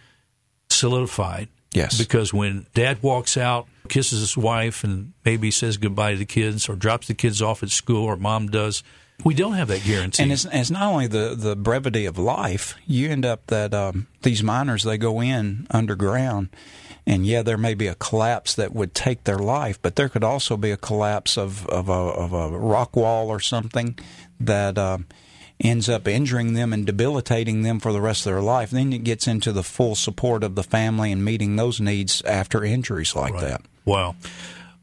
solidified. 0.71 1.49
Yes. 1.73 1.99
Because 1.99 2.33
when 2.33 2.67
dad 2.75 3.03
walks 3.03 3.37
out, 3.37 3.67
kisses 3.89 4.21
his 4.21 4.37
wife, 4.37 4.85
and 4.85 5.13
maybe 5.25 5.51
says 5.51 5.77
goodbye 5.77 6.13
to 6.13 6.19
the 6.19 6.25
kids 6.25 6.69
or 6.69 6.77
drops 6.77 7.09
the 7.09 7.15
kids 7.15 7.43
off 7.43 7.63
at 7.63 7.71
school, 7.71 8.05
or 8.05 8.17
mom 8.17 8.49
does, 8.49 8.83
we 9.23 9.35
don't 9.35 9.53
have 9.55 9.69
that 9.69 9.85
guarantee. 9.85 10.23
And 10.23 10.33
it's, 10.33 10.47
it's 10.51 10.71
not 10.71 10.83
only 10.83 11.07
the, 11.07 11.35
the 11.37 11.55
brevity 11.55 12.07
of 12.07 12.19
life, 12.19 12.75
you 12.87 13.11
end 13.11 13.25
up 13.25 13.47
that 13.47 13.73
um, 13.73 14.07
these 14.23 14.43
miners, 14.43 14.83
they 14.83 14.99
go 14.99 15.21
in 15.23 15.67
underground 15.71 16.49
and 17.07 17.27
yeah, 17.27 17.43
there 17.43 17.59
may 17.59 17.75
be 17.75 17.87
a 17.87 17.95
collapse 17.95 18.55
that 18.55 18.75
would 18.75 18.95
take 18.95 19.25
their 19.25 19.39
life, 19.39 19.79
but 19.83 19.95
there 19.97 20.09
could 20.09 20.25
also 20.25 20.57
be 20.57 20.71
a 20.71 20.77
collapse 20.77 21.37
of, 21.37 21.67
of, 21.69 21.89
a, 21.89 21.93
of 21.93 22.33
a 22.33 22.49
rock 22.59 22.97
wall 22.97 23.29
or 23.29 23.41
something 23.41 23.99
that 24.41 24.79
uh, 24.79 24.99
ends 25.61 25.89
up 25.89 26.09
injuring 26.09 26.55
them 26.55 26.73
and 26.73 26.87
debilitating 26.87 27.63
them 27.63 27.79
for 27.79 27.93
the 27.93 28.01
rest 28.01 28.27
of 28.27 28.33
their 28.33 28.41
life, 28.43 28.71
then 28.71 28.93
it 28.93 29.05
gets 29.05 29.27
into 29.29 29.53
the 29.53 29.63
full 29.63 29.95
support 29.95 30.43
of 30.43 30.55
the 30.55 30.63
family 30.63 31.13
and 31.13 31.25
meeting 31.25 31.57
those 31.57 31.79
needs 31.81 32.23
after 32.23 32.65
injuries 32.65 33.15
like 33.15 33.35
Right. 33.35 33.43
that. 33.43 33.63
Wow. 33.85 34.17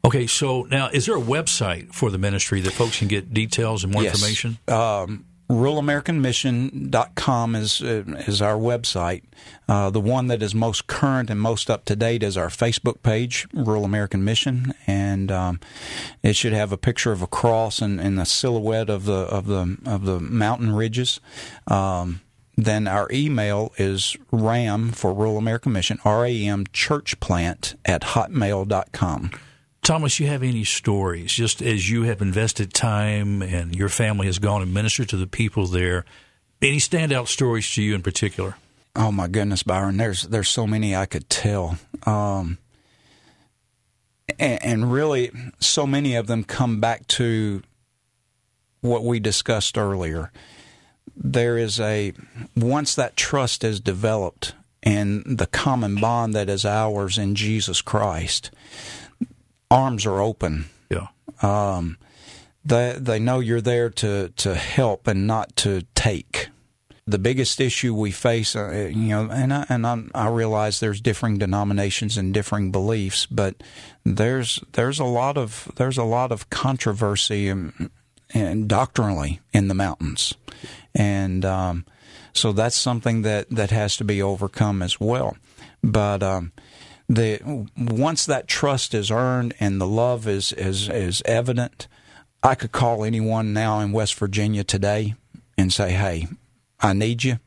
Okay, 0.04 0.26
so 0.26 0.62
now 0.62 0.88
is 0.88 1.06
there 1.06 1.16
a 1.16 1.20
website 1.20 1.92
for 1.94 2.10
the 2.10 2.18
ministry 2.18 2.60
that 2.62 2.72
folks 2.72 2.98
can 2.98 3.08
get 3.08 3.32
details 3.32 3.84
and 3.84 3.92
more 3.92 4.02
Yes. 4.02 4.14
information? 4.14 4.58
Um, 4.68 5.24
RuralAmericanMission.com 5.48 7.54
is 7.54 7.80
uh, 7.82 8.02
is 8.26 8.40
our 8.42 8.56
website. 8.56 9.22
Uh, 9.68 9.90
the 9.90 10.00
one 10.00 10.26
that 10.28 10.42
is 10.42 10.54
most 10.54 10.86
current 10.86 11.30
and 11.30 11.40
most 11.40 11.70
up 11.70 11.84
to 11.86 11.96
date 11.96 12.22
is 12.22 12.36
our 12.36 12.48
Facebook 12.48 13.02
page, 13.02 13.46
Rural 13.52 13.84
American 13.84 14.24
Mission, 14.24 14.72
and 14.86 15.30
um, 15.30 15.60
it 16.22 16.36
should 16.36 16.52
have 16.52 16.72
a 16.72 16.78
picture 16.78 17.12
of 17.12 17.22
a 17.22 17.26
cross 17.26 17.80
and, 17.80 18.00
and 18.00 18.18
a 18.18 18.24
silhouette 18.24 18.90
of 18.90 19.04
the 19.04 19.12
of 19.28 19.46
the 19.46 19.76
of 19.86 20.04
the 20.04 20.20
mountain 20.20 20.74
ridges. 20.74 21.20
Um, 21.68 22.20
then 22.56 22.86
our 22.88 23.08
email 23.12 23.72
is 23.78 24.16
ram 24.30 24.90
for 24.90 25.12
Rural 25.12 25.38
American 25.38 25.72
Mission, 25.72 25.98
R 26.04 26.26
A 26.26 26.46
M 26.46 26.64
church 26.72 27.18
plant 27.20 27.74
at 27.84 28.02
hotmail.com. 28.02 29.30
Thomas, 29.82 30.20
you 30.20 30.28
have 30.28 30.44
any 30.44 30.62
stories, 30.62 31.32
just 31.32 31.60
as 31.60 31.90
you 31.90 32.04
have 32.04 32.22
invested 32.22 32.72
time 32.72 33.42
and 33.42 33.74
your 33.74 33.88
family 33.88 34.26
has 34.26 34.38
gone 34.38 34.62
and 34.62 34.72
ministered 34.72 35.08
to 35.08 35.16
the 35.16 35.26
people 35.26 35.66
there, 35.66 36.04
any 36.60 36.76
standout 36.76 37.26
stories 37.26 37.68
to 37.74 37.82
you 37.82 37.96
in 37.96 38.02
particular? 38.02 38.54
Oh 38.94 39.10
my 39.10 39.26
goodness, 39.26 39.64
Byron! 39.64 39.96
There's 39.96 40.22
there's 40.22 40.48
so 40.48 40.68
many 40.68 40.94
I 40.94 41.06
could 41.06 41.28
tell, 41.28 41.78
um, 42.06 42.58
and, 44.38 44.64
and 44.64 44.92
really, 44.92 45.32
so 45.58 45.84
many 45.86 46.14
of 46.14 46.28
them 46.28 46.44
come 46.44 46.78
back 46.78 47.06
to 47.08 47.62
what 48.82 49.02
we 49.02 49.18
discussed 49.18 49.76
earlier. 49.76 50.30
There 51.16 51.58
is 51.58 51.80
a 51.80 52.12
once 52.54 52.94
that 52.94 53.16
trust 53.16 53.64
is 53.64 53.80
developed 53.80 54.54
and 54.82 55.38
the 55.38 55.46
common 55.46 55.96
bond 55.96 56.34
that 56.34 56.48
is 56.48 56.64
ours 56.64 57.18
in 57.18 57.34
Jesus 57.34 57.80
Christ, 57.80 58.50
arms 59.72 60.06
are 60.06 60.20
open. 60.20 60.66
Yeah. 60.90 61.08
Um, 61.42 61.98
they 62.64 62.96
they 62.98 63.18
know 63.18 63.40
you're 63.40 63.60
there 63.60 63.90
to 63.90 64.28
to 64.28 64.54
help 64.54 65.06
and 65.06 65.26
not 65.26 65.56
to 65.56 65.82
take. 65.94 66.48
The 67.04 67.18
biggest 67.18 67.60
issue 67.60 67.94
we 67.94 68.12
face, 68.12 68.54
uh, 68.54 68.90
you 68.94 69.08
know, 69.08 69.28
and 69.28 69.52
I, 69.52 69.66
and 69.68 69.84
I'm, 69.84 70.10
I 70.14 70.28
realize 70.28 70.78
there's 70.78 71.00
differing 71.00 71.36
denominations 71.36 72.16
and 72.16 72.32
differing 72.32 72.70
beliefs, 72.70 73.26
but 73.26 73.60
there's 74.04 74.60
there's 74.72 75.00
a 75.00 75.04
lot 75.04 75.36
of 75.36 75.72
there's 75.74 75.98
a 75.98 76.04
lot 76.04 76.30
of 76.30 76.48
controversy 76.48 77.48
and, 77.48 77.90
and 78.32 78.68
doctrinally 78.68 79.40
in 79.52 79.66
the 79.66 79.74
mountains, 79.74 80.34
and 80.94 81.44
um, 81.44 81.84
so 82.32 82.52
that's 82.52 82.76
something 82.76 83.22
that 83.22 83.50
that 83.50 83.70
has 83.70 83.96
to 83.96 84.04
be 84.04 84.22
overcome 84.22 84.80
as 84.80 85.00
well. 85.00 85.36
But 85.82 86.22
um, 86.22 86.52
the 87.14 87.68
once 87.76 88.26
that 88.26 88.48
trust 88.48 88.94
is 88.94 89.10
earned 89.10 89.54
and 89.60 89.80
the 89.80 89.86
love 89.86 90.26
is 90.26 90.52
is 90.52 90.88
is 90.88 91.22
evident, 91.24 91.88
I 92.42 92.54
could 92.54 92.72
call 92.72 93.04
anyone 93.04 93.52
now 93.52 93.80
in 93.80 93.92
West 93.92 94.14
Virginia 94.14 94.64
today 94.64 95.14
and 95.56 95.72
say, 95.72 95.92
"Hey, 95.92 96.28
I 96.80 96.92
need 96.92 97.24
you," 97.24 97.38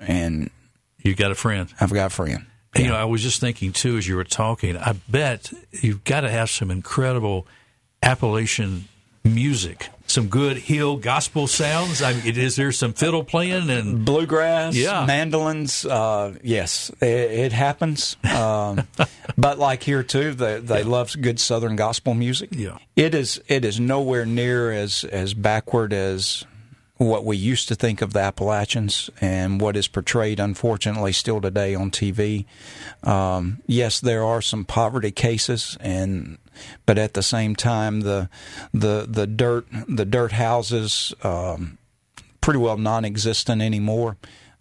and 0.00 0.50
You 1.02 1.14
got 1.14 1.30
a 1.30 1.36
friend. 1.36 1.72
I've 1.80 1.92
got 1.92 2.06
a 2.06 2.10
friend. 2.10 2.46
You 2.74 2.88
know, 2.88 2.96
I 2.96 3.04
was 3.04 3.22
just 3.22 3.40
thinking 3.40 3.72
too 3.72 3.96
as 3.96 4.08
you 4.08 4.16
were 4.16 4.24
talking. 4.24 4.76
I 4.76 4.94
bet 5.08 5.52
you've 5.70 6.02
got 6.02 6.22
to 6.22 6.30
have 6.30 6.50
some 6.50 6.70
incredible 6.70 7.46
Appalachian 8.02 8.88
music, 9.22 9.88
some 10.06 10.28
good 10.28 10.56
hill 10.56 10.96
gospel 10.96 11.46
sounds. 11.46 12.00
I 12.02 12.12
mean, 12.14 12.36
is 12.38 12.56
there 12.56 12.72
some 12.72 12.92
fiddle 12.92 13.24
playing 13.24 13.70
and 13.70 14.04
bluegrass, 14.04 14.74
Yeah. 14.76 15.04
mandolins. 15.06 15.84
Uh, 15.84 16.34
yes, 16.42 16.90
it, 17.00 17.06
it 17.06 17.52
happens. 17.52 18.16
Um, 18.24 18.86
but 19.38 19.58
like 19.58 19.82
here 19.82 20.02
too, 20.02 20.32
they 20.34 20.60
they 20.60 20.82
love 20.82 21.14
good 21.20 21.38
Southern 21.40 21.76
gospel 21.76 22.14
music. 22.14 22.50
Yeah. 22.52 22.78
it 22.94 23.14
is 23.14 23.40
it 23.48 23.64
is 23.64 23.80
nowhere 23.80 24.24
near 24.26 24.70
as 24.72 25.04
as 25.04 25.34
backward 25.34 25.92
as 25.92 26.44
what 26.98 27.24
we 27.24 27.36
used 27.36 27.68
to 27.68 27.74
think 27.74 28.00
of 28.00 28.12
the 28.12 28.20
Appalachians 28.20 29.10
and 29.20 29.60
what 29.60 29.76
is 29.76 29.86
portrayed, 29.86 30.40
unfortunately, 30.40 31.12
still 31.12 31.40
today 31.40 31.74
on 31.74 31.90
TV. 31.90 32.46
Um, 33.02 33.62
yes, 33.66 34.00
there 34.00 34.24
are 34.24 34.40
some 34.40 34.64
poverty 34.64 35.10
cases, 35.10 35.76
and 35.80 36.38
but 36.86 36.98
at 36.98 37.14
the 37.14 37.22
same 37.22 37.54
time, 37.54 38.00
the 38.00 38.30
the 38.72 39.06
the 39.08 39.26
dirt 39.26 39.66
the 39.88 40.06
dirt 40.06 40.32
houses 40.32 41.14
um, 41.22 41.78
pretty 42.40 42.58
well 42.58 42.78
non-existent 42.78 43.60
anymore. 43.60 44.16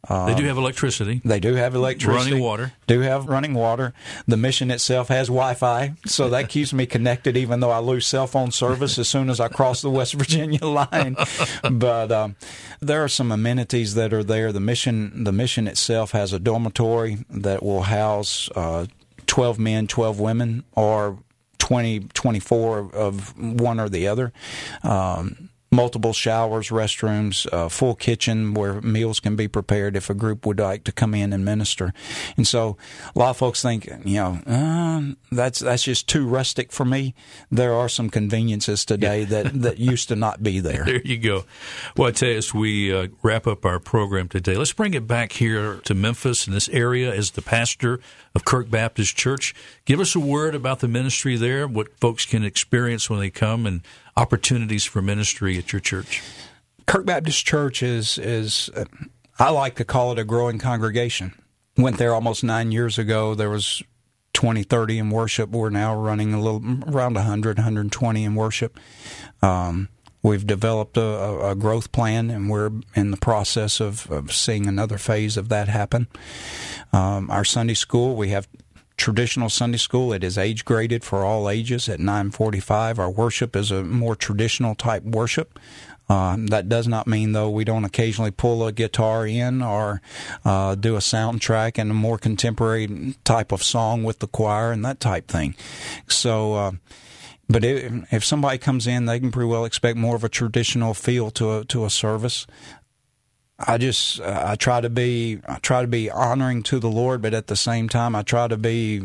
They 0.07 0.35
do 0.35 0.43
have 0.45 0.57
electricity? 0.57 1.21
they 1.25 1.39
do 1.39 1.55
have 1.55 1.73
electricity, 1.75 2.31
Running 2.31 2.43
water. 2.43 2.73
Do 2.87 3.01
have 3.01 3.27
running 3.27 3.53
water. 3.53 3.93
The 4.27 4.37
mission 4.37 4.71
itself 4.71 5.07
has 5.07 5.27
Wi-Fi, 5.27 5.93
so 6.05 6.29
that 6.29 6.49
keeps 6.55 6.73
me 6.73 6.85
connected, 6.85 7.35
even 7.37 7.59
though 7.59 7.71
I 7.71 7.79
lose 7.79 8.05
cell 8.05 8.27
phone 8.27 8.51
service 8.51 8.97
as 8.99 9.09
soon 9.09 9.29
as 9.29 9.39
I 9.39 9.47
cross 9.47 9.81
the 9.81 9.89
West 9.89 10.13
Virginia 10.13 10.65
line. 10.65 11.15
but 11.71 12.11
um, 12.11 12.35
there 12.79 13.03
are 13.03 13.07
some 13.07 13.31
amenities 13.31 13.95
that 13.95 14.13
are 14.13 14.23
there. 14.23 14.51
The 14.51 14.59
mission, 14.59 15.23
the 15.23 15.31
mission 15.31 15.67
itself 15.67 16.11
has 16.11 16.33
a 16.33 16.39
dormitory 16.39 17.17
that 17.29 17.63
will 17.63 17.83
house 17.83 18.49
uh, 18.55 18.85
twelve 19.25 19.57
men, 19.59 19.87
twelve 19.87 20.19
women, 20.19 20.63
or 20.73 21.17
20, 21.57 22.01
24 22.13 22.91
of 22.93 23.35
one 23.39 23.79
or 23.79 23.89
the 23.89 24.07
other. 24.07 24.31
Um, 24.83 25.49
multiple 25.75 26.13
showers, 26.13 26.69
restrooms, 26.69 27.51
uh, 27.51 27.69
full 27.69 27.95
kitchen 27.95 28.53
where 28.53 28.81
meals 28.81 29.19
can 29.19 29.35
be 29.35 29.47
prepared 29.47 29.95
if 29.95 30.09
a 30.09 30.13
group 30.13 30.45
would 30.45 30.59
like 30.59 30.83
to 30.85 30.91
come 30.91 31.13
in 31.13 31.33
and 31.33 31.43
minister. 31.43 31.93
And 32.37 32.47
so 32.47 32.77
a 33.15 33.19
lot 33.19 33.31
of 33.31 33.37
folks 33.37 33.61
think, 33.61 33.85
you 34.05 34.15
know, 34.15 34.39
uh, 34.47 35.15
that's 35.31 35.59
that's 35.59 35.83
just 35.83 36.07
too 36.07 36.27
rustic 36.27 36.71
for 36.71 36.85
me. 36.85 37.13
There 37.51 37.73
are 37.73 37.89
some 37.89 38.09
conveniences 38.09 38.85
today 38.85 39.25
that, 39.25 39.61
that 39.61 39.77
used 39.93 40.07
to 40.07 40.15
not 40.15 40.41
be 40.41 40.59
there. 40.59 40.85
There 40.85 41.01
you 41.01 41.17
go. 41.17 41.43
Well, 41.97 42.07
I 42.07 42.11
tell 42.11 42.29
you, 42.29 42.37
as 42.37 42.53
we 42.53 42.93
uh, 42.93 43.07
wrap 43.21 43.45
up 43.45 43.65
our 43.65 43.79
program 43.79 44.29
today, 44.29 44.55
let's 44.55 44.73
bring 44.73 44.93
it 44.93 45.07
back 45.07 45.33
here 45.33 45.75
to 45.83 45.93
Memphis 45.93 46.47
in 46.47 46.53
this 46.53 46.69
area 46.69 47.13
as 47.13 47.31
the 47.31 47.41
pastor 47.41 47.99
of 48.33 48.45
Kirk 48.45 48.69
Baptist 48.69 49.15
Church. 49.15 49.53
Give 49.85 49.99
us 49.99 50.15
a 50.15 50.19
word 50.19 50.55
about 50.55 50.79
the 50.79 50.87
ministry 50.87 51.35
there, 51.35 51.67
what 51.67 51.97
folks 51.99 52.25
can 52.25 52.43
experience 52.43 53.09
when 53.09 53.19
they 53.19 53.29
come, 53.29 53.65
and 53.65 53.81
opportunities 54.17 54.83
for 54.83 55.01
ministry 55.01 55.57
at 55.57 55.73
your 55.73 55.79
church. 55.79 56.21
Kirk 56.85 57.05
Baptist 57.05 57.45
Church 57.45 57.81
is 57.81 58.17
is 58.17 58.69
uh, 58.75 58.85
I 59.39 59.49
like 59.49 59.75
to 59.75 59.85
call 59.85 60.11
it 60.11 60.19
a 60.19 60.23
growing 60.23 60.59
congregation. 60.59 61.33
Went 61.77 61.97
there 61.97 62.13
almost 62.13 62.43
nine 62.43 62.71
years 62.71 62.97
ago. 62.97 63.35
There 63.35 63.49
was 63.49 63.83
20, 64.33 64.63
30 64.63 64.99
in 64.99 65.09
worship. 65.09 65.49
We're 65.49 65.69
now 65.69 65.95
running 65.95 66.33
a 66.33 66.39
little 66.39 66.61
around 66.87 67.15
100, 67.15 67.57
120 67.57 68.23
in 68.23 68.35
worship. 68.35 68.79
Um, 69.41 69.89
we've 70.21 70.45
developed 70.45 70.95
a, 70.95 71.49
a 71.49 71.55
growth 71.55 71.91
plan, 71.91 72.29
and 72.29 72.49
we're 72.49 72.71
in 72.95 73.11
the 73.11 73.17
process 73.17 73.81
of, 73.81 74.09
of 74.09 74.31
seeing 74.31 74.67
another 74.67 74.97
phase 74.97 75.35
of 75.35 75.49
that 75.49 75.67
happen. 75.67 76.07
Um, 76.93 77.29
our 77.29 77.43
Sunday 77.43 77.73
school, 77.73 78.15
we 78.15 78.29
have 78.29 78.47
traditional 78.97 79.49
Sunday 79.49 79.77
school. 79.77 80.13
It 80.13 80.23
is 80.23 80.37
age 80.37 80.65
graded 80.65 81.03
for 81.03 81.23
all 81.23 81.49
ages 81.49 81.89
at 81.89 81.99
945. 81.99 82.99
Our 82.99 83.09
worship 83.09 83.55
is 83.55 83.71
a 83.71 83.83
more 83.83 84.15
traditional 84.15 84.75
type 84.75 85.03
worship. 85.03 85.59
Uh, 86.07 86.37
that 86.39 86.69
does 86.69 86.87
not 86.87 87.07
mean, 87.07 87.31
though, 87.31 87.49
we 87.49 87.63
don't 87.63 87.83
occasionally 87.83 88.31
pull 88.31 88.65
a 88.65 88.71
guitar 88.71 89.25
in 89.25 89.61
or 89.61 90.01
uh, 90.43 90.75
do 90.75 90.95
a 90.95 90.99
soundtrack 90.99 91.79
and 91.79 91.89
a 91.89 91.95
more 91.95 92.17
contemporary 92.17 93.15
type 93.23 93.51
of 93.51 93.63
song 93.63 94.03
with 94.03 94.19
the 94.19 94.27
choir 94.27 94.71
and 94.71 94.85
that 94.85 94.99
type 94.99 95.27
thing. 95.27 95.55
So, 96.07 96.53
uh, 96.53 96.71
but 97.49 97.63
it, 97.63 97.91
if 98.11 98.23
somebody 98.23 98.59
comes 98.59 98.85
in, 98.85 99.05
they 99.05 99.19
can 99.19 99.31
pretty 99.31 99.47
well 99.47 99.65
expect 99.65 99.97
more 99.97 100.15
of 100.15 100.23
a 100.23 100.29
traditional 100.29 100.93
feel 100.93 101.31
to 101.31 101.57
a, 101.57 101.65
to 101.65 101.85
a 101.85 101.89
service. 101.89 102.45
I 103.59 103.77
just 103.77 104.19
uh, 104.19 104.43
I 104.47 104.55
try 104.55 104.81
to 104.81 104.89
be 104.89 105.39
I 105.47 105.59
try 105.59 105.81
to 105.81 105.87
be 105.87 106.09
honoring 106.11 106.63
to 106.63 106.79
the 106.79 106.89
Lord, 106.89 107.21
but 107.21 107.33
at 107.33 107.47
the 107.47 107.55
same 107.55 107.87
time 107.87 108.15
I 108.15 108.21
try 108.21 108.47
to 108.47 108.57
be 108.57 109.03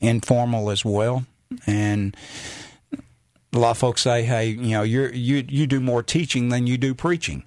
informal 0.00 0.70
as 0.70 0.84
well. 0.84 1.26
And 1.66 2.16
a 3.52 3.58
lot 3.58 3.72
of 3.72 3.78
folks 3.78 4.02
say, 4.02 4.22
"Hey, 4.22 4.48
you 4.48 4.70
know, 4.70 4.82
you 4.82 5.08
you 5.08 5.44
you 5.48 5.66
do 5.66 5.80
more 5.80 6.02
teaching 6.02 6.48
than 6.48 6.66
you 6.66 6.78
do 6.78 6.94
preaching." 6.94 7.44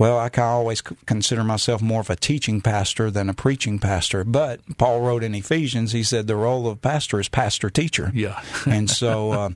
Well, 0.00 0.18
I 0.18 0.30
can 0.30 0.44
always 0.44 0.80
consider 0.80 1.44
myself 1.44 1.82
more 1.82 2.00
of 2.00 2.08
a 2.08 2.16
teaching 2.16 2.62
pastor 2.62 3.10
than 3.10 3.28
a 3.28 3.34
preaching 3.34 3.78
pastor. 3.78 4.24
But 4.24 4.60
Paul 4.78 5.02
wrote 5.02 5.22
in 5.22 5.34
Ephesians, 5.34 5.92
he 5.92 6.02
said 6.02 6.26
the 6.26 6.36
role 6.36 6.66
of 6.66 6.80
pastor 6.80 7.20
is 7.20 7.28
pastor 7.28 7.68
teacher. 7.68 8.10
Yeah. 8.14 8.40
and 8.66 8.88
so, 8.88 9.32
uh, 9.32 9.50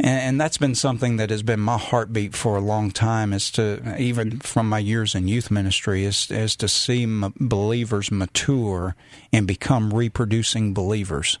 and, 0.00 0.20
and 0.20 0.40
that's 0.40 0.58
been 0.58 0.74
something 0.74 1.16
that 1.18 1.30
has 1.30 1.42
been 1.42 1.60
my 1.60 1.76
heartbeat 1.78 2.34
for 2.34 2.56
a 2.56 2.60
long 2.60 2.90
time. 2.90 3.32
Is 3.32 3.50
to 3.52 3.96
even 3.98 4.40
from 4.40 4.68
my 4.68 4.78
years 4.78 5.14
in 5.14 5.28
youth 5.28 5.50
ministry 5.50 6.04
is 6.04 6.30
is 6.30 6.56
to 6.56 6.68
see 6.68 7.04
m- 7.04 7.32
believers 7.38 8.10
mature 8.10 8.96
and 9.32 9.46
become 9.46 9.92
reproducing 9.92 10.74
believers. 10.74 11.38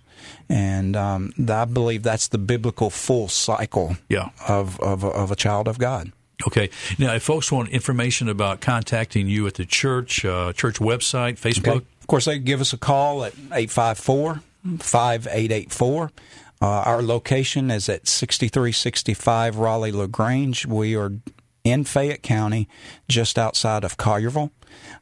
And 0.48 0.96
um, 0.96 1.32
I 1.48 1.64
believe 1.64 2.02
that's 2.02 2.28
the 2.28 2.38
biblical 2.38 2.90
full 2.90 3.28
cycle 3.28 3.96
Yeah. 4.08 4.28
of, 4.46 4.78
of 4.80 5.04
of 5.04 5.30
a 5.30 5.36
child 5.36 5.66
of 5.68 5.78
God. 5.78 6.12
Okay. 6.46 6.70
Now, 6.98 7.14
if 7.14 7.22
folks 7.22 7.52
want 7.52 7.68
information 7.68 8.28
about 8.28 8.60
contacting 8.60 9.28
you 9.28 9.46
at 9.46 9.54
the 9.54 9.66
church, 9.66 10.24
uh, 10.24 10.52
church 10.54 10.78
website, 10.78 11.38
Facebook, 11.38 11.68
Okay. 11.76 11.86
Of 12.00 12.06
course, 12.06 12.24
they 12.24 12.36
can 12.36 12.44
give 12.44 12.60
us 12.60 12.72
a 12.72 12.78
call 12.78 13.24
at 13.24 13.34
854 13.52 14.40
5884. 14.80 16.10
Uh, 16.62 16.82
Our 16.84 17.02
location 17.02 17.70
is 17.70 17.88
at 17.88 18.06
6365 18.06 19.56
Raleigh 19.56 19.92
LaGrange. 19.92 20.66
We 20.66 20.94
are 20.94 21.12
in 21.64 21.84
Fayette 21.84 22.22
County, 22.22 22.68
just 23.08 23.38
outside 23.38 23.82
of 23.84 23.96
Collierville. 23.96 24.50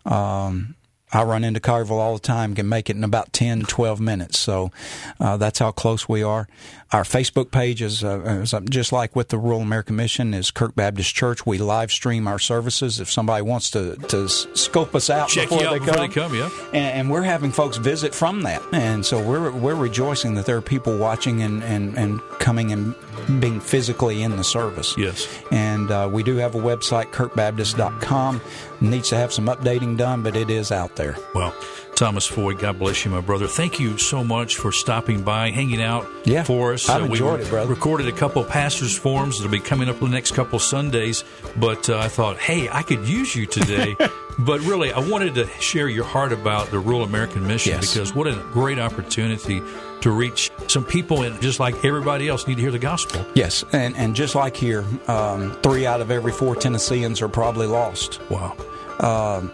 Um, 0.04 0.76
I 1.12 1.22
run 1.22 1.44
into 1.44 1.60
Collierville 1.60 1.90
all 1.92 2.14
the 2.14 2.20
time, 2.20 2.54
can 2.54 2.68
make 2.68 2.90
it 2.90 2.96
in 2.96 3.04
about 3.04 3.32
10, 3.32 3.62
12 3.62 4.00
minutes. 4.00 4.38
So 4.38 4.70
uh, 5.18 5.36
that's 5.36 5.58
how 5.58 5.70
close 5.70 6.08
we 6.08 6.22
are. 6.22 6.48
Our 6.90 7.02
Facebook 7.02 7.50
page 7.50 7.82
is, 7.82 8.02
uh, 8.02 8.20
is 8.42 8.54
uh, 8.54 8.60
just 8.60 8.92
like 8.92 9.14
with 9.14 9.28
the 9.28 9.38
Rural 9.38 9.60
American 9.60 9.96
Mission 9.96 10.32
is 10.32 10.50
Kirk 10.50 10.74
Baptist 10.74 11.14
Church. 11.14 11.44
We 11.44 11.58
live 11.58 11.90
stream 11.92 12.26
our 12.26 12.38
services. 12.38 12.98
If 13.00 13.10
somebody 13.10 13.42
wants 13.42 13.70
to, 13.72 13.96
to 13.96 14.28
scope 14.28 14.94
us 14.94 15.10
out 15.10 15.28
Check 15.28 15.50
before, 15.50 15.66
out 15.66 15.72
they, 15.72 15.78
before 15.78 15.94
come, 15.94 16.08
they 16.08 16.14
come, 16.14 16.34
yeah. 16.34 16.50
and, 16.68 17.00
and 17.00 17.10
we're 17.10 17.22
having 17.22 17.52
folks 17.52 17.76
visit 17.76 18.14
from 18.14 18.42
that, 18.42 18.62
and 18.72 19.04
so 19.04 19.22
we're 19.22 19.50
we're 19.50 19.74
rejoicing 19.74 20.34
that 20.34 20.46
there 20.46 20.56
are 20.56 20.62
people 20.62 20.96
watching 20.96 21.42
and 21.42 21.62
and, 21.62 21.96
and 21.98 22.20
coming 22.38 22.72
and 22.72 22.94
being 23.40 23.60
physically 23.60 24.22
in 24.22 24.36
the 24.36 24.44
service. 24.44 24.96
Yes. 24.96 25.28
and 25.50 25.90
uh, 25.90 26.08
we 26.10 26.22
do 26.22 26.36
have 26.36 26.54
a 26.54 26.58
website, 26.58 27.10
kirkbaptist.com. 27.12 28.40
Needs 28.80 29.08
to 29.10 29.16
have 29.16 29.32
some 29.32 29.46
updating 29.46 29.96
done, 29.96 30.22
but 30.22 30.36
it 30.36 30.50
is 30.50 30.72
out 30.72 30.96
there. 30.96 31.16
Well, 31.34 31.54
Thomas 31.98 32.26
Floyd, 32.28 32.60
God 32.60 32.78
bless 32.78 33.04
you, 33.04 33.10
my 33.10 33.20
brother. 33.20 33.48
Thank 33.48 33.80
you 33.80 33.98
so 33.98 34.22
much 34.22 34.56
for 34.56 34.70
stopping 34.70 35.22
by, 35.22 35.50
hanging 35.50 35.82
out 35.82 36.06
Yeah, 36.24 36.44
for 36.44 36.72
us. 36.72 36.88
I've 36.88 37.02
Uh, 37.02 37.06
we 37.06 37.10
enjoyed 37.12 37.40
it, 37.40 37.48
brother. 37.50 37.68
recorded 37.68 38.06
a 38.06 38.12
couple 38.12 38.40
of 38.40 38.48
pastors' 38.48 38.96
forums 38.96 39.38
that'll 39.38 39.50
be 39.50 39.58
coming 39.58 39.88
up 39.88 39.98
the 39.98 40.06
next 40.06 40.30
couple 40.32 40.60
Sundays, 40.60 41.24
but 41.56 41.90
uh, 41.90 41.98
I 41.98 42.06
thought, 42.06 42.38
hey, 42.38 42.68
I 42.70 42.82
could 42.82 43.04
use 43.08 43.34
you 43.34 43.46
today. 43.46 43.96
but 44.38 44.60
really, 44.60 44.92
I 44.92 45.00
wanted 45.00 45.34
to 45.34 45.48
share 45.60 45.88
your 45.88 46.04
heart 46.04 46.32
about 46.32 46.70
the 46.70 46.78
Rural 46.78 47.02
American 47.02 47.44
Mission 47.44 47.72
Yes. 47.72 47.92
because 47.92 48.14
what 48.14 48.28
a 48.28 48.34
great 48.52 48.78
opportunity 48.78 49.60
to 50.02 50.10
reach 50.12 50.52
some 50.68 50.84
people, 50.84 51.24
and 51.24 51.40
just 51.42 51.58
like 51.58 51.84
everybody 51.84 52.28
else, 52.28 52.46
need 52.46 52.54
to 52.58 52.62
hear 52.62 52.70
the 52.70 52.78
gospel. 52.78 53.26
Yes, 53.34 53.64
and 53.72 53.96
and 53.96 54.14
just 54.14 54.36
like 54.36 54.56
here, 54.56 54.84
um, 55.08 55.50
three 55.64 55.84
out 55.84 56.00
of 56.00 56.12
every 56.12 56.30
four 56.30 56.54
Tennesseans 56.54 57.20
are 57.22 57.28
probably 57.28 57.66
lost. 57.66 58.20
Wow. 58.30 58.56
um, 59.00 59.52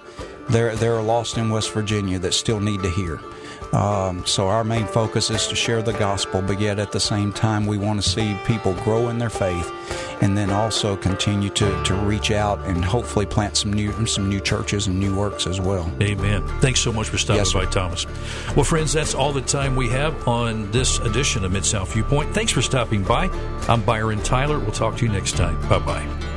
there 0.49 0.75
there 0.77 0.95
are 0.95 1.03
lost 1.03 1.39
in 1.39 1.51
West 1.51 1.73
Virginia 1.73 2.19
that 2.19 2.35
still 2.35 2.61
need 2.61 2.83
to 2.83 2.91
hear. 2.91 3.21
Um, 3.73 4.25
so 4.25 4.47
our 4.47 4.63
main 4.63 4.87
focus 4.87 5.31
is 5.31 5.49
to 5.49 5.57
share 5.57 5.83
the 5.83 5.95
gospel, 5.95 6.41
but 6.43 6.61
yet 6.61 6.79
at 6.79 6.93
the 6.93 7.01
same 7.01 7.33
time 7.33 7.67
we 7.67 7.77
want 7.77 8.01
to 8.01 8.09
see 8.09 8.39
people 8.47 8.73
grow 8.85 9.09
in 9.09 9.19
their 9.19 9.31
faith, 9.31 9.73
and 10.23 10.39
then 10.39 10.51
also 10.51 10.97
continue 10.97 11.51
to, 11.51 11.83
to 11.85 11.95
reach 11.95 12.31
out 12.31 12.61
and 12.67 12.85
hopefully 12.85 13.27
plant 13.27 13.57
some 13.57 13.73
new 13.73 14.07
some 14.07 14.29
new 14.29 14.39
churches 14.39 14.87
and 14.87 15.01
new 15.01 15.17
works 15.17 15.49
as 15.49 15.61
well. 15.61 15.91
Amen. 16.01 16.47
Thanks 16.61 16.81
so 16.81 16.93
much 16.93 17.09
for 17.09 17.19
stopping 17.19 17.39
Yes, 17.39 17.53
by, 17.53 17.65
Thomas. 17.67 18.07
Well, 18.55 18.65
friends, 18.65 18.93
that's 18.93 19.15
all 19.15 19.33
the 19.33 19.43
time 19.43 19.75
we 19.75 19.89
have 19.89 20.29
on 20.29 20.71
this 20.71 20.99
edition 21.01 21.45
of 21.45 21.51
Mid 21.51 21.65
South 21.65 21.93
Viewpoint. 21.93 22.33
Thanks 22.33 22.53
for 22.53 22.63
stopping 22.63 23.03
by. 23.03 23.29
I'm 23.69 23.83
Byron 23.83 24.23
Tyler. 24.23 24.61
We'll 24.61 24.73
talk 24.73 24.97
to 24.99 25.07
you 25.07 25.11
next 25.11 25.37
time. 25.37 25.61
Bye 25.69 25.81
bye. 25.81 26.34